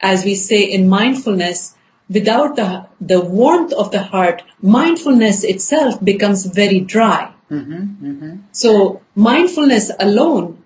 as 0.00 0.24
we 0.24 0.34
say 0.34 0.64
in 0.64 0.86
mindfulness, 0.86 1.74
without 2.10 2.56
the, 2.56 2.86
the 3.00 3.22
warmth 3.22 3.72
of 3.72 3.90
the 3.90 4.02
heart, 4.02 4.42
mindfulness 4.60 5.44
itself 5.44 6.04
becomes 6.04 6.44
very 6.44 6.80
dry. 6.80 7.32
Mm-hmm, 7.50 8.06
mm-hmm. 8.06 8.36
So 8.52 9.00
mindfulness 9.14 9.90
alone, 9.98 10.62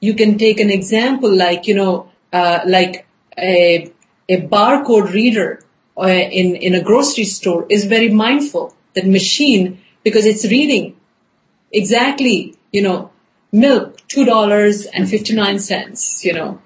you 0.00 0.12
can 0.12 0.36
take 0.36 0.60
an 0.60 0.68
example 0.68 1.34
like, 1.34 1.66
you 1.66 1.74
know, 1.74 2.10
uh, 2.30 2.60
like 2.66 3.06
a, 3.38 3.92
a 4.28 4.40
barcode 4.42 5.12
reader 5.12 5.64
uh, 5.96 6.06
in, 6.06 6.56
in 6.56 6.74
a 6.74 6.82
grocery 6.82 7.24
store 7.24 7.66
is 7.68 7.84
very 7.84 8.08
mindful 8.08 8.74
that 8.94 9.06
machine 9.06 9.80
because 10.02 10.26
it's 10.26 10.44
reading 10.44 10.96
exactly, 11.72 12.56
you 12.70 12.82
know, 12.82 13.10
milk, 13.52 13.98
$2.59, 14.08 16.24
you 16.24 16.32
know, 16.32 16.60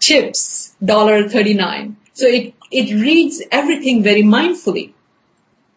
chips, 0.00 0.74
$1.39. 0.82 1.94
So 2.12 2.26
it, 2.26 2.54
it 2.70 2.94
reads 2.94 3.42
everything 3.50 4.02
very 4.02 4.22
mindfully. 4.22 4.92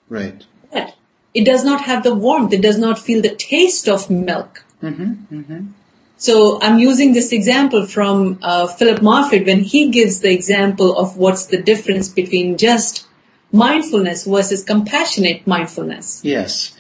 Right. 0.10 0.46
But 0.72 0.96
it 1.34 1.46
does 1.46 1.64
not 1.64 1.82
have 1.82 2.04
the 2.04 2.16
warmth. 2.16 2.54
It 2.54 2.62
does 2.62 2.78
not 2.78 3.00
feel 3.00 3.22
the 3.22 3.36
taste 3.36 3.90
of 3.90 4.10
milk. 4.10 4.64
Mm-hmm, 4.82 5.36
mm-hmm. 5.36 5.68
So 6.18 6.60
I'm 6.62 6.80
using 6.80 7.14
this 7.14 7.32
example 7.32 7.86
from 7.86 8.40
uh, 8.42 8.68
Philip 8.68 9.02
Moffitt 9.04 9.46
when 9.46 9.62
he 9.62 9.90
gives 9.90 10.20
the 10.20 10.32
example 10.32 10.98
of 10.98 11.16
what's 11.16 11.46
the 11.46 11.62
difference 11.62 12.10
between 12.10 12.58
just 12.58 13.08
mindfulness 13.52 14.26
versus 14.26 14.64
compassionate 14.64 15.46
mindfulness. 15.46 16.22
Yes. 16.24 16.76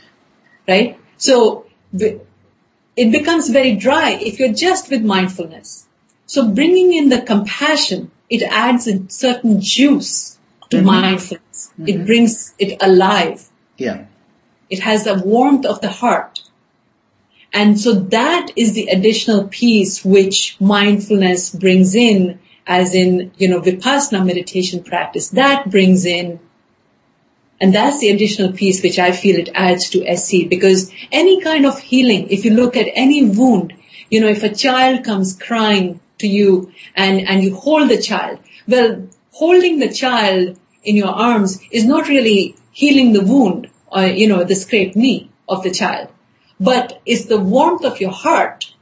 Right? 0.68 1.00
So 1.18 1.68
it 1.94 3.12
becomes 3.12 3.50
very 3.50 3.76
dry 3.76 4.12
if 4.14 4.40
you're 4.40 4.54
just 4.54 4.90
with 4.90 5.04
mindfulness. 5.04 5.88
So 6.26 6.50
bringing 6.50 6.94
in 6.94 7.10
the 7.10 7.22
compassion, 7.22 8.12
it 8.30 8.42
adds 8.42 8.88
a 8.88 9.08
certain 9.10 9.62
juice 9.62 10.38
to 10.72 10.78
mm-hmm. 10.78 10.86
mindfulness. 10.86 11.72
Mm-hmm. 11.74 11.88
It 11.88 12.06
brings 12.06 12.54
it 12.58 12.82
alive. 12.82 13.48
Yeah. 13.78 14.06
It 14.70 14.80
has 14.80 15.06
the 15.06 15.14
warmth 15.14 15.66
of 15.66 15.80
the 15.82 15.90
heart. 15.90 16.42
And 17.54 17.80
so 17.80 17.94
that 17.94 18.52
is 18.56 18.74
the 18.74 18.88
additional 18.88 19.48
piece 19.48 20.04
which 20.04 20.58
mindfulness 20.60 21.50
brings 21.50 21.96
in 21.96 22.40
as 22.66 22.94
in, 22.94 23.32
you 23.38 23.48
know, 23.48 23.62
vipassana 23.62 24.26
meditation 24.26 24.84
practice. 24.84 25.30
That 25.30 25.72
brings 25.72 26.06
in 26.06 26.40
and 27.60 27.74
that's 27.74 28.00
the 28.00 28.10
additional 28.10 28.52
piece 28.52 28.84
which 28.84 29.00
I 29.00 29.12
feel 29.12 29.40
it 29.40 29.50
adds 29.56 29.90
to 29.90 30.06
SE 30.06 30.48
because 30.48 30.92
any 31.12 31.42
kind 31.42 31.66
of 31.66 31.80
healing, 31.80 32.30
if 32.30 32.46
you 32.46 32.52
look 32.52 32.78
at 32.78 32.88
any 32.94 33.26
wound, 33.26 33.74
you 34.10 34.22
know, 34.22 34.28
if 34.28 34.44
a 34.44 34.54
child 34.54 35.04
comes 35.04 35.36
crying 35.36 36.00
to 36.20 36.28
you 36.28 36.72
and, 36.96 37.28
and 37.28 37.44
you 37.44 37.56
hold 37.56 37.90
the 37.90 38.02
child, 38.02 38.40
well, 38.68 39.08
holding 39.32 39.80
the 39.80 39.92
child 39.92 40.60
in 40.84 40.96
your 40.96 41.10
arms 41.10 41.60
is 41.72 41.86
not 41.86 42.08
really 42.08 42.56
healing 42.72 43.14
the 43.14 43.24
wound 43.24 43.70
or, 43.88 44.06
you 44.06 44.28
know, 44.28 44.44
the 44.44 44.56
scraped 44.56 44.96
knee 44.96 45.32
of 45.50 45.64
the 45.64 45.72
child, 45.72 46.10
but 46.60 47.02
it's 47.06 47.26
the 47.26 47.40
warmth 47.40 47.86
of 47.86 48.02
your 48.02 48.12
heart. 48.12 48.74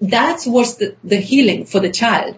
That's 0.00 0.46
what's 0.46 0.74
the, 0.74 0.96
the 1.02 1.16
healing 1.16 1.64
for 1.64 1.80
the 1.80 1.90
child. 1.90 2.36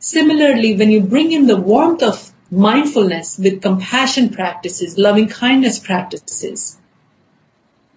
Similarly, 0.00 0.76
when 0.76 0.90
you 0.90 1.00
bring 1.00 1.32
in 1.32 1.46
the 1.46 1.56
warmth 1.56 2.02
of 2.02 2.32
mindfulness 2.50 3.38
with 3.38 3.62
compassion 3.62 4.30
practices, 4.30 4.96
loving 4.96 5.28
kindness 5.28 5.78
practices. 5.78 6.78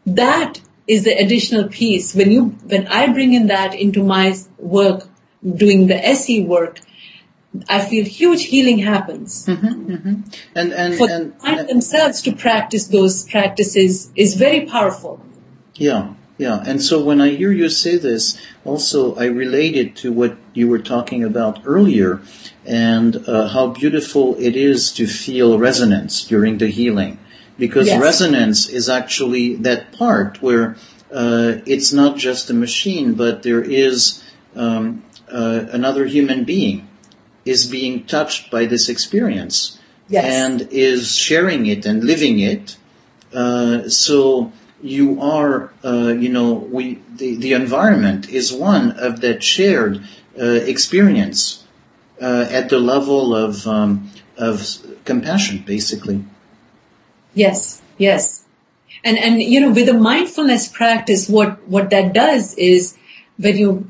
That 0.06 0.62
is 0.88 1.04
the 1.04 1.14
additional 1.14 1.70
piece. 1.70 2.14
When 2.14 2.32
you, 2.32 2.46
when 2.66 2.88
I 2.88 3.12
bring 3.14 3.34
in 3.34 3.48
that 3.48 3.74
into 3.74 4.04
my 4.04 4.36
work, 4.58 5.08
doing 5.44 5.88
the 5.88 6.06
SE 6.08 6.44
work, 6.44 6.80
I 7.68 7.82
feel 7.82 8.06
huge 8.06 8.46
healing 8.46 8.80
happens. 8.80 9.46
Mm-hmm, 9.46 9.92
mm-hmm. 9.92 10.22
And, 10.56 10.74
and, 10.74 10.96
for 10.96 11.10
and, 11.10 11.34
and, 11.44 11.70
themselves 11.70 12.22
to 12.24 12.34
practice 12.34 12.88
those 12.88 13.28
practices 13.28 14.12
is 14.16 14.36
very 14.36 14.66
powerful. 14.66 15.22
Yeah. 15.82 16.14
Yeah, 16.38 16.64
and 16.66 16.82
so 16.82 17.04
when 17.04 17.22
I 17.22 17.30
hear 17.30 17.52
you 17.52 17.70
say 17.70 17.98
this, 17.98 18.40
also 18.66 19.16
I 19.16 19.26
relate 19.26 19.76
it 19.76 19.96
to 19.98 20.12
what 20.12 20.38
you 20.54 20.68
were 20.68 20.80
talking 20.80 21.24
about 21.24 21.62
earlier 21.66 22.22
and 22.66 23.16
uh, 23.28 23.48
how 23.48 23.68
beautiful 23.68 24.36
it 24.40 24.56
is 24.56 24.92
to 24.94 25.06
feel 25.06 25.60
resonance 25.60 26.26
during 26.26 26.58
the 26.58 26.68
healing. 26.68 27.20
Because 27.60 27.88
yes. 27.88 28.02
resonance 28.02 28.70
is 28.70 28.90
actually 28.90 29.56
that 29.58 29.92
part 29.92 30.42
where 30.42 30.78
uh, 31.12 31.62
it's 31.68 31.94
not 31.94 32.18
just 32.18 32.50
a 32.50 32.56
machine, 32.56 33.14
but 33.14 33.44
there 33.44 33.62
is 33.62 34.24
um, 34.56 35.04
uh, 35.32 35.66
another 35.72 36.06
human 36.06 36.44
being 36.44 36.88
is 37.46 37.66
being 37.66 38.06
touched 38.06 38.50
by 38.50 38.66
this 38.66 38.90
experience 38.90 39.80
yes. 40.08 40.26
and 40.26 40.68
is 40.72 41.16
sharing 41.16 41.68
it 41.68 41.86
and 41.86 42.04
living 42.04 42.40
it. 42.40 42.78
Uh, 43.34 43.88
so 43.90 44.52
you 44.84 45.22
are, 45.22 45.72
uh, 45.84 46.08
you 46.08 46.30
know, 46.30 46.54
we 46.54 47.02
the, 47.16 47.36
the 47.36 47.54
environment 47.54 48.30
is 48.30 48.54
one 48.54 48.92
of 48.92 49.22
that 49.22 49.44
shared 49.44 50.04
uh, 50.40 50.46
experience 50.46 51.66
uh, 52.22 52.48
at 52.50 52.70
the 52.70 52.80
level 52.80 53.36
of 53.36 53.68
um, 53.68 54.10
of 54.38 54.78
compassion, 55.06 55.64
basically. 55.66 56.24
Yes, 57.34 57.82
yes, 57.98 58.46
and 59.04 59.18
and 59.18 59.42
you 59.42 59.60
know, 59.60 59.72
with 59.72 59.88
the 59.88 59.94
mindfulness 59.94 60.68
practice, 60.68 61.28
what 61.28 61.68
what 61.68 61.90
that 61.90 62.14
does 62.14 62.54
is 62.56 62.98
when 63.38 63.58
you 63.58 63.88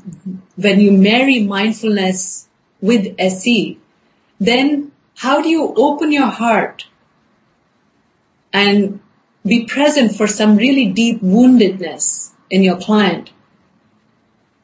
when 0.55 0.79
you 0.79 0.91
marry 0.91 1.41
mindfulness 1.41 2.47
with 2.81 3.15
SE, 3.19 3.77
then 4.39 4.91
how 5.15 5.41
do 5.41 5.49
you 5.49 5.73
open 5.75 6.11
your 6.11 6.27
heart 6.27 6.87
and 8.53 9.00
be 9.45 9.65
present 9.65 10.15
for 10.15 10.27
some 10.27 10.57
really 10.57 10.87
deep 10.87 11.21
woundedness 11.21 12.31
in 12.49 12.63
your 12.63 12.77
client 12.77 13.31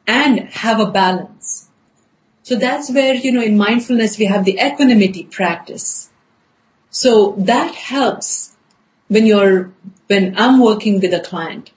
and 0.06 0.40
have 0.50 0.80
a 0.80 0.90
balance. 0.90 1.68
So 2.42 2.56
that's 2.56 2.90
where, 2.90 3.14
you 3.14 3.32
know, 3.32 3.42
in 3.42 3.56
mindfulness 3.56 4.18
we 4.18 4.26
have 4.26 4.44
the 4.44 4.58
equanimity 4.58 5.24
practice. 5.24 6.08
So 6.90 7.34
that 7.38 7.74
helps 7.74 8.56
when 9.08 9.26
you're, 9.26 9.72
when 10.06 10.34
I'm 10.38 10.60
working 10.60 11.00
with 11.00 11.12
a 11.12 11.20
client. 11.20 11.72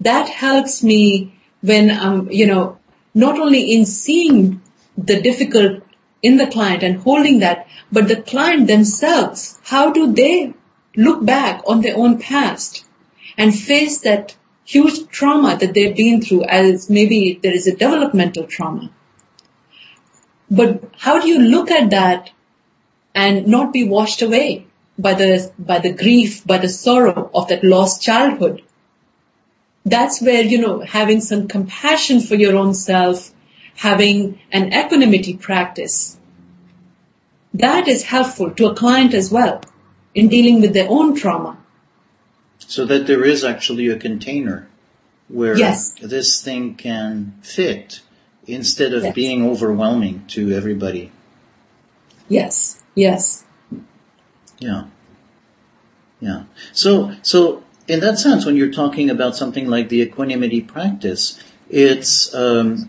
That 0.00 0.28
helps 0.28 0.82
me 0.82 1.34
when 1.60 1.90
I'm, 1.90 2.30
you 2.30 2.46
know, 2.46 2.78
not 3.14 3.38
only 3.38 3.72
in 3.72 3.86
seeing 3.86 4.60
the 4.96 5.20
difficult 5.20 5.82
in 6.22 6.36
the 6.36 6.46
client 6.46 6.82
and 6.82 6.98
holding 6.98 7.38
that, 7.40 7.68
but 7.92 8.08
the 8.08 8.20
client 8.20 8.66
themselves, 8.66 9.60
how 9.64 9.92
do 9.92 10.12
they 10.12 10.54
look 10.96 11.24
back 11.24 11.62
on 11.66 11.82
their 11.82 11.96
own 11.96 12.18
past 12.18 12.84
and 13.36 13.54
face 13.54 14.00
that 14.00 14.36
huge 14.64 15.08
trauma 15.08 15.56
that 15.58 15.74
they've 15.74 15.96
been 15.96 16.20
through 16.20 16.44
as 16.44 16.90
maybe 16.90 17.38
there 17.42 17.54
is 17.54 17.66
a 17.66 17.76
developmental 17.76 18.44
trauma. 18.44 18.90
But 20.50 20.82
how 20.98 21.20
do 21.20 21.28
you 21.28 21.38
look 21.38 21.70
at 21.70 21.90
that 21.90 22.30
and 23.14 23.46
not 23.46 23.72
be 23.72 23.88
washed 23.88 24.22
away 24.22 24.66
by 24.98 25.14
the, 25.14 25.52
by 25.58 25.78
the 25.78 25.92
grief, 25.92 26.44
by 26.46 26.58
the 26.58 26.68
sorrow 26.68 27.30
of 27.34 27.48
that 27.48 27.62
lost 27.62 28.02
childhood? 28.02 28.62
That's 29.84 30.20
where, 30.20 30.42
you 30.42 30.58
know, 30.58 30.80
having 30.80 31.20
some 31.20 31.46
compassion 31.46 32.20
for 32.20 32.34
your 32.34 32.56
own 32.56 32.74
self, 32.74 33.32
having 33.76 34.40
an 34.50 34.72
equanimity 34.72 35.36
practice, 35.36 36.18
that 37.54 37.86
is 37.86 38.04
helpful 38.04 38.50
to 38.50 38.66
a 38.66 38.74
client 38.74 39.14
as 39.14 39.30
well 39.30 39.60
in 40.16 40.28
dealing 40.28 40.60
with 40.62 40.72
their 40.72 40.88
own 40.88 41.14
trauma. 41.14 41.52
So 42.58 42.84
that 42.86 43.06
there 43.06 43.24
is 43.24 43.44
actually 43.44 43.88
a 43.88 43.98
container. 43.98 44.66
where 45.28 45.58
yes. 45.58 45.92
this 46.00 46.40
thing 46.40 46.76
can 46.76 47.34
fit 47.42 48.00
instead 48.46 48.92
of 48.94 49.02
Yes. 49.02 49.14
being 49.14 49.44
overwhelming 49.44 50.22
to 50.28 50.52
everybody. 50.54 51.10
Yes, 52.28 52.78
yes, 52.94 53.42
Yeah. 54.60 54.84
Yeah. 56.20 56.42
So, 56.72 57.10
so 57.22 57.62
in 57.88 57.98
that 58.06 58.18
sense, 58.18 58.46
when 58.46 58.54
you're 58.56 58.70
talking 58.82 59.10
about 59.10 59.34
something 59.36 59.66
like 59.66 59.88
the 59.88 60.00
equanimity 60.00 60.60
practice, 60.62 61.38
it's, 61.68 62.32
um, 62.34 62.88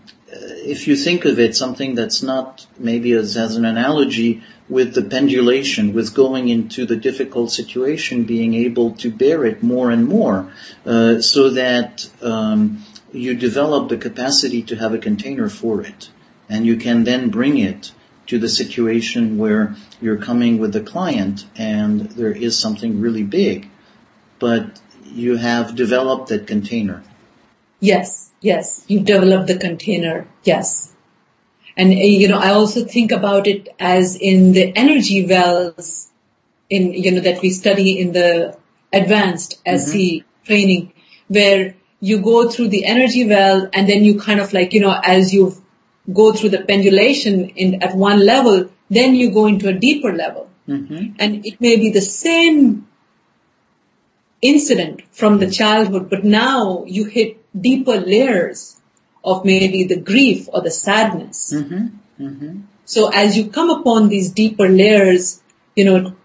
if 0.74 0.86
you 0.86 0.94
think 0.96 1.24
of 1.24 1.38
it, 1.40 1.56
something 1.56 1.96
that's 1.96 2.22
not 2.22 2.66
maybe 2.78 3.10
as, 3.12 3.36
as 3.36 3.56
an 3.56 3.64
analogy 3.64 4.42
with 4.68 4.94
the 4.94 5.02
pendulation, 5.02 5.94
with 5.94 6.14
going 6.14 6.48
into 6.48 6.84
the 6.84 6.96
difficult 6.96 7.50
situation, 7.50 8.24
being 8.24 8.54
able 8.54 8.92
to 8.92 9.10
bear 9.10 9.44
it 9.44 9.62
more 9.62 9.90
and 9.90 10.06
more, 10.06 10.52
uh, 10.84 11.20
so 11.20 11.50
that 11.50 12.08
um, 12.22 12.84
you 13.12 13.34
develop 13.34 13.88
the 13.88 13.96
capacity 13.96 14.62
to 14.62 14.76
have 14.76 14.92
a 14.92 14.98
container 14.98 15.48
for 15.48 15.80
it, 15.80 16.10
and 16.48 16.66
you 16.66 16.76
can 16.76 17.04
then 17.04 17.30
bring 17.30 17.58
it 17.58 17.92
to 18.28 18.38
the 18.38 18.48
situation 18.48 19.38
where 19.38 19.74
you're 20.00 20.18
coming 20.18 20.58
with 20.58 20.72
the 20.72 20.82
client 20.82 21.46
and 21.56 22.00
there 22.10 22.30
is 22.30 22.58
something 22.58 23.00
really 23.00 23.22
big, 23.22 23.68
but 24.38 24.78
you 25.04 25.36
have 25.36 25.74
developed 25.74 26.28
that 26.28 26.46
container. 26.46 27.02
yes, 27.80 28.30
yes. 28.40 28.84
You 28.86 29.00
develop 29.00 29.46
the 29.46 29.56
container. 29.56 30.26
Yes. 30.44 30.94
And, 31.78 31.92
uh, 31.92 31.94
you 31.94 32.26
know, 32.26 32.38
I 32.38 32.50
also 32.50 32.84
think 32.84 33.12
about 33.12 33.46
it 33.46 33.68
as 33.78 34.16
in 34.16 34.52
the 34.52 34.76
energy 34.76 35.24
wells 35.24 36.08
in, 36.68 36.92
you 36.92 37.12
know, 37.12 37.20
that 37.20 37.40
we 37.40 37.50
study 37.50 38.00
in 38.00 38.12
the 38.12 38.58
advanced 38.92 39.60
SE 39.64 40.24
training 40.44 40.92
where 41.28 41.76
you 42.00 42.20
go 42.20 42.50
through 42.50 42.68
the 42.68 42.84
energy 42.84 43.26
well 43.26 43.68
and 43.72 43.88
then 43.88 44.04
you 44.04 44.18
kind 44.18 44.40
of 44.40 44.52
like, 44.52 44.72
you 44.72 44.80
know, 44.80 44.98
as 45.04 45.32
you 45.32 45.54
go 46.12 46.32
through 46.32 46.48
the 46.48 46.62
pendulation 46.62 47.50
in, 47.50 47.82
at 47.82 47.94
one 47.94 48.26
level, 48.26 48.68
then 48.90 49.14
you 49.14 49.30
go 49.30 49.46
into 49.46 49.68
a 49.68 49.72
deeper 49.72 50.12
level. 50.12 50.50
Mm-hmm. 50.66 51.14
And 51.18 51.46
it 51.46 51.60
may 51.60 51.76
be 51.76 51.90
the 51.90 52.00
same 52.00 52.88
incident 54.42 55.02
from 55.12 55.38
the 55.38 55.50
childhood, 55.50 56.10
but 56.10 56.24
now 56.24 56.84
you 56.86 57.04
hit 57.04 57.38
deeper 57.60 58.00
layers 58.00 58.77
of 59.24 59.44
maybe 59.44 59.84
the 59.84 60.00
grief 60.00 60.48
or 60.52 60.60
the 60.62 60.70
sadness. 60.70 61.52
Mm-hmm. 61.54 62.24
Mm-hmm. 62.26 62.60
So 62.84 63.08
as 63.12 63.36
you 63.36 63.50
come 63.50 63.70
upon 63.70 64.08
these 64.08 64.30
deeper 64.32 64.68
layers, 64.68 65.42
you 65.76 65.84
know, 65.84 66.16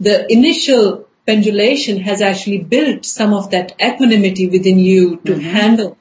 the 0.00 0.30
initial 0.30 1.08
pendulation 1.26 2.00
has 2.00 2.20
actually 2.20 2.58
built 2.58 3.06
some 3.06 3.32
of 3.32 3.50
that 3.50 3.72
equanimity 3.80 4.48
within 4.48 4.78
you 4.78 5.16
to 5.24 5.38
handle. 5.38 5.96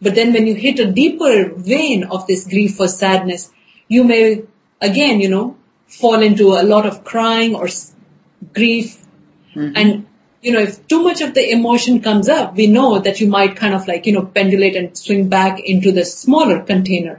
But 0.00 0.14
then 0.14 0.32
when 0.32 0.46
you 0.46 0.54
hit 0.54 0.78
a 0.78 0.90
deeper 0.92 1.52
vein 1.54 2.04
of 2.04 2.26
this 2.26 2.46
grief 2.46 2.78
or 2.78 2.88
sadness, 2.88 3.50
you 3.88 4.04
may 4.04 4.42
again, 4.80 5.20
you 5.20 5.28
know, 5.28 5.56
fall 5.86 6.22
into 6.22 6.52
a 6.52 6.62
lot 6.62 6.86
of 6.86 7.04
crying 7.04 7.54
or 7.54 7.66
s- 7.66 7.92
grief. 8.52 9.04
And, 9.76 10.06
you 10.44 10.52
know, 10.52 10.60
if 10.60 10.86
too 10.88 11.02
much 11.02 11.22
of 11.22 11.32
the 11.32 11.50
emotion 11.50 12.02
comes 12.02 12.28
up, 12.28 12.54
we 12.54 12.66
know 12.66 12.98
that 12.98 13.18
you 13.18 13.26
might 13.26 13.56
kind 13.56 13.74
of 13.74 13.88
like, 13.88 14.04
you 14.04 14.12
know, 14.12 14.26
pendulate 14.26 14.76
and 14.76 14.96
swing 14.96 15.30
back 15.30 15.58
into 15.58 15.90
the 15.90 16.04
smaller 16.04 16.62
container, 16.62 17.18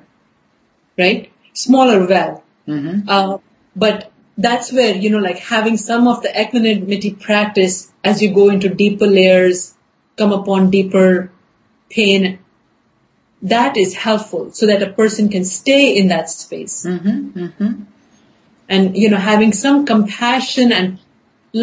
right? 0.95 1.31
Smaller 1.53 2.07
well. 2.07 2.43
Mm-hmm. 2.67 3.09
Uh, 3.09 3.39
but 3.75 4.11
that's 4.37 4.71
where, 4.71 4.95
you 4.95 5.09
know, 5.09 5.17
like 5.17 5.39
having 5.39 5.75
some 5.75 6.07
of 6.07 6.21
the 6.21 6.39
equanimity 6.39 7.15
practice 7.15 7.91
as 8.03 8.21
you 8.21 8.31
go 8.31 8.49
into 8.49 8.69
deeper 8.69 9.07
layers, 9.07 9.73
come 10.17 10.31
upon 10.31 10.69
deeper 10.69 11.31
pain, 11.89 12.37
that 13.41 13.75
is 13.75 13.95
helpful 13.95 14.51
so 14.51 14.67
that 14.67 14.83
a 14.83 14.93
person 14.93 15.29
can 15.29 15.45
stay 15.45 15.97
in 15.97 16.09
that 16.09 16.29
space. 16.29 16.85
Mm-hmm. 16.85 17.39
Mm-hmm. 17.39 17.83
And, 18.69 18.95
you 18.95 19.09
know, 19.09 19.17
having 19.17 19.51
some 19.51 19.87
compassion 19.87 20.71
and 20.71 20.99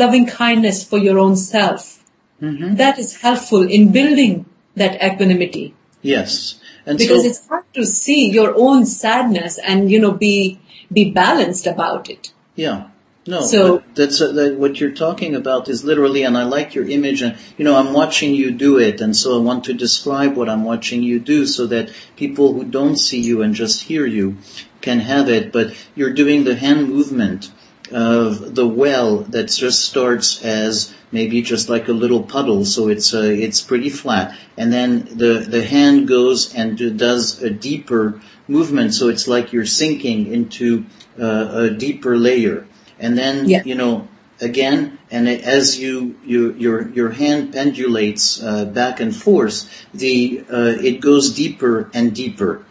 loving 0.00 0.26
kindness 0.26 0.82
for 0.84 0.98
your 0.98 1.18
own 1.18 1.36
self, 1.36 1.98
Mm-hmm. 2.42 2.74
that 2.82 2.98
is 2.98 3.10
helpful 3.22 3.62
in 3.76 3.92
building 3.92 4.46
that 4.74 4.94
equanimity 5.08 5.74
Yes. 6.02 6.58
And 6.86 6.98
because 6.98 7.22
so, 7.22 7.28
it's 7.28 7.42
hard 7.48 7.64
to 7.74 7.84
see 7.86 8.22
your 8.38 8.54
own 8.56 8.84
sadness 8.86 9.58
and, 9.58 9.88
you 9.92 10.00
know, 10.00 10.10
be, 10.10 10.58
be 10.92 11.04
balanced 11.12 11.68
about 11.68 12.10
it. 12.10 12.32
yeah. 12.56 12.88
No, 13.32 13.40
So- 13.42 13.84
that's 13.94 14.20
uh, 14.20 14.32
that, 14.32 14.58
what 14.58 14.80
you're 14.80 14.98
talking 15.06 15.36
about 15.36 15.68
is 15.68 15.84
literally, 15.84 16.24
and 16.24 16.36
I 16.36 16.42
like 16.42 16.74
your 16.74 16.88
image, 16.96 17.22
and 17.22 17.36
you 17.56 17.64
know, 17.64 17.76
I'm 17.76 17.92
watching 17.92 18.34
you 18.34 18.50
do 18.50 18.72
it, 18.88 19.00
and 19.00 19.14
so 19.14 19.38
I 19.38 19.40
want 19.48 19.62
to 19.66 19.74
describe 19.74 20.36
what 20.36 20.48
I'm 20.48 20.64
watching 20.64 21.04
you 21.04 21.20
do, 21.20 21.46
so 21.46 21.68
that 21.68 21.92
people 22.16 22.52
who 22.54 22.64
don't 22.78 22.98
see 23.06 23.20
you 23.20 23.42
and 23.42 23.54
just 23.54 23.82
hear 23.82 24.04
you 24.06 24.38
can 24.80 24.98
have 25.12 25.28
it. 25.28 25.52
But 25.52 25.66
you're 25.94 26.12
doing 26.22 26.42
the 26.42 26.56
hand 26.56 26.88
movement 26.88 27.52
of 27.92 28.54
the 28.54 28.66
well 28.66 29.18
that 29.30 29.48
just 29.48 29.84
starts 29.84 30.42
as 30.44 30.92
maybe 31.10 31.42
just 31.42 31.68
like 31.68 31.88
a 31.88 31.92
little 31.92 32.22
puddle, 32.22 32.64
so 32.64 32.88
it's 32.88 33.12
uh, 33.14 33.20
it's 33.22 33.60
pretty 33.60 33.90
flat, 33.90 34.36
and 34.56 34.72
then 34.72 35.04
the 35.16 35.44
the 35.48 35.62
hand 35.64 36.08
goes 36.08 36.54
and 36.54 36.98
does 36.98 37.42
a 37.42 37.50
deeper 37.50 38.20
movement, 38.48 38.94
so 38.94 39.08
it's 39.08 39.28
like 39.28 39.52
you're 39.52 39.66
sinking 39.66 40.32
into 40.32 40.84
uh, 41.20 41.48
a 41.52 41.70
deeper 41.70 42.16
layer, 42.16 42.66
and 42.98 43.16
then 43.16 43.48
Yeah. 43.48 43.62
you 43.64 43.74
know 43.74 44.08
again, 44.40 44.98
and 45.10 45.28
it, 45.28 45.42
as 45.44 45.78
you, 45.78 46.16
you 46.24 46.52
your 46.58 46.88
your 46.90 47.10
hand 47.10 47.52
pendulates 47.52 48.42
uh, 48.42 48.64
back 48.64 49.00
and 49.00 49.14
forth, 49.14 49.68
the 49.94 50.44
uh, 50.50 50.74
it 50.82 51.00
goes 51.00 51.32
deeper 51.34 51.90
and 51.94 52.14
deeper, 52.14 52.64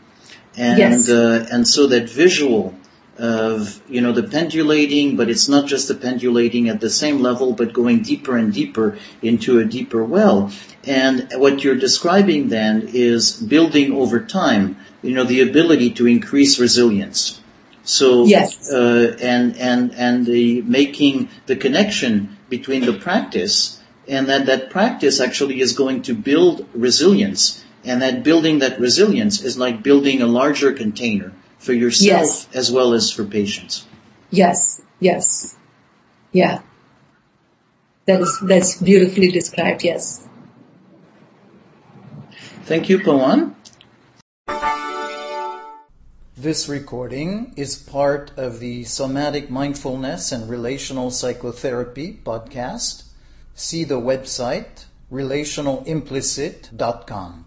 and 0.58 0.78
Yes. 0.80 1.10
uh, 1.10 1.48
and 1.52 1.68
so 1.68 1.88
that 1.88 2.10
visual 2.10 2.74
of 3.22 3.80
you 3.88 4.02
know 4.02 4.12
the 4.12 4.24
pendulating, 4.24 5.16
but 5.16 5.30
it's 5.30 5.48
not 5.48 5.68
just 5.68 5.88
the 5.88 5.94
pendulating 5.94 6.68
at 6.70 6.80
the 6.82 6.90
same 6.90 7.20
level, 7.20 7.54
but 7.54 7.72
going 7.72 8.02
deeper 8.02 8.36
and 8.36 8.52
deeper 8.52 8.98
into 9.22 9.60
a 9.60 9.66
deeper 9.66 10.04
well. 10.04 10.52
And 10.86 11.32
what 11.36 11.64
you're 11.64 11.76
describing 11.76 12.50
then 12.50 12.90
is 12.92 13.32
building 13.34 13.94
over 13.94 14.20
time, 14.22 14.78
you 15.04 15.14
know, 15.14 15.24
the 15.24 15.42
ability 15.42 15.92
to 15.92 16.08
increase 16.08 16.60
resilience. 16.60 17.40
So 17.84 18.26
Yes. 18.26 18.72
uh, 18.72 19.16
and 19.22 19.56
and 19.58 19.94
and 19.94 20.26
the 20.26 20.64
making 20.64 21.30
the 21.46 21.56
connection 21.56 22.38
between 22.50 22.86
the 22.86 22.94
practice 22.94 23.80
and 24.08 24.28
that 24.30 24.48
that 24.48 24.72
practice 24.72 25.20
actually 25.22 25.62
is 25.62 25.74
going 25.74 26.02
to 26.04 26.16
build 26.16 26.66
resilience, 26.74 27.64
and 27.86 28.02
that 28.02 28.24
building 28.24 28.60
that 28.60 28.80
resilience 28.80 29.44
is 29.44 29.60
like 29.60 29.84
building 29.84 30.24
a 30.24 30.28
larger 30.28 30.74
container 30.74 31.32
for 31.62 31.74
yourself 31.74 32.26
Yes. 32.26 32.48
as 32.54 32.72
well 32.72 32.94
as 32.94 33.12
for 33.12 33.24
patients. 33.24 33.86
Yes, 34.32 34.82
yes. 35.00 35.56
Yeah. 36.32 36.62
That 38.06 38.22
is, 38.22 38.40
that's 38.42 38.82
beautifully 38.82 39.30
described, 39.30 39.84
yes. 39.84 40.28
Thank 42.66 42.90
you, 42.90 42.98
Pawan. 43.00 43.54
This 46.36 46.68
recording 46.68 47.54
is 47.56 47.76
part 47.76 48.32
of 48.36 48.60
the 48.60 48.84
Somatic 48.86 49.52
Mindfulness 49.52 50.32
and 50.32 50.50
Relational 50.50 51.12
Psychotherapy 51.12 52.20
podcast. 52.26 53.04
See 53.54 53.84
the 53.84 54.00
website 54.02 54.86
relationalimplicit.com. 55.12 57.46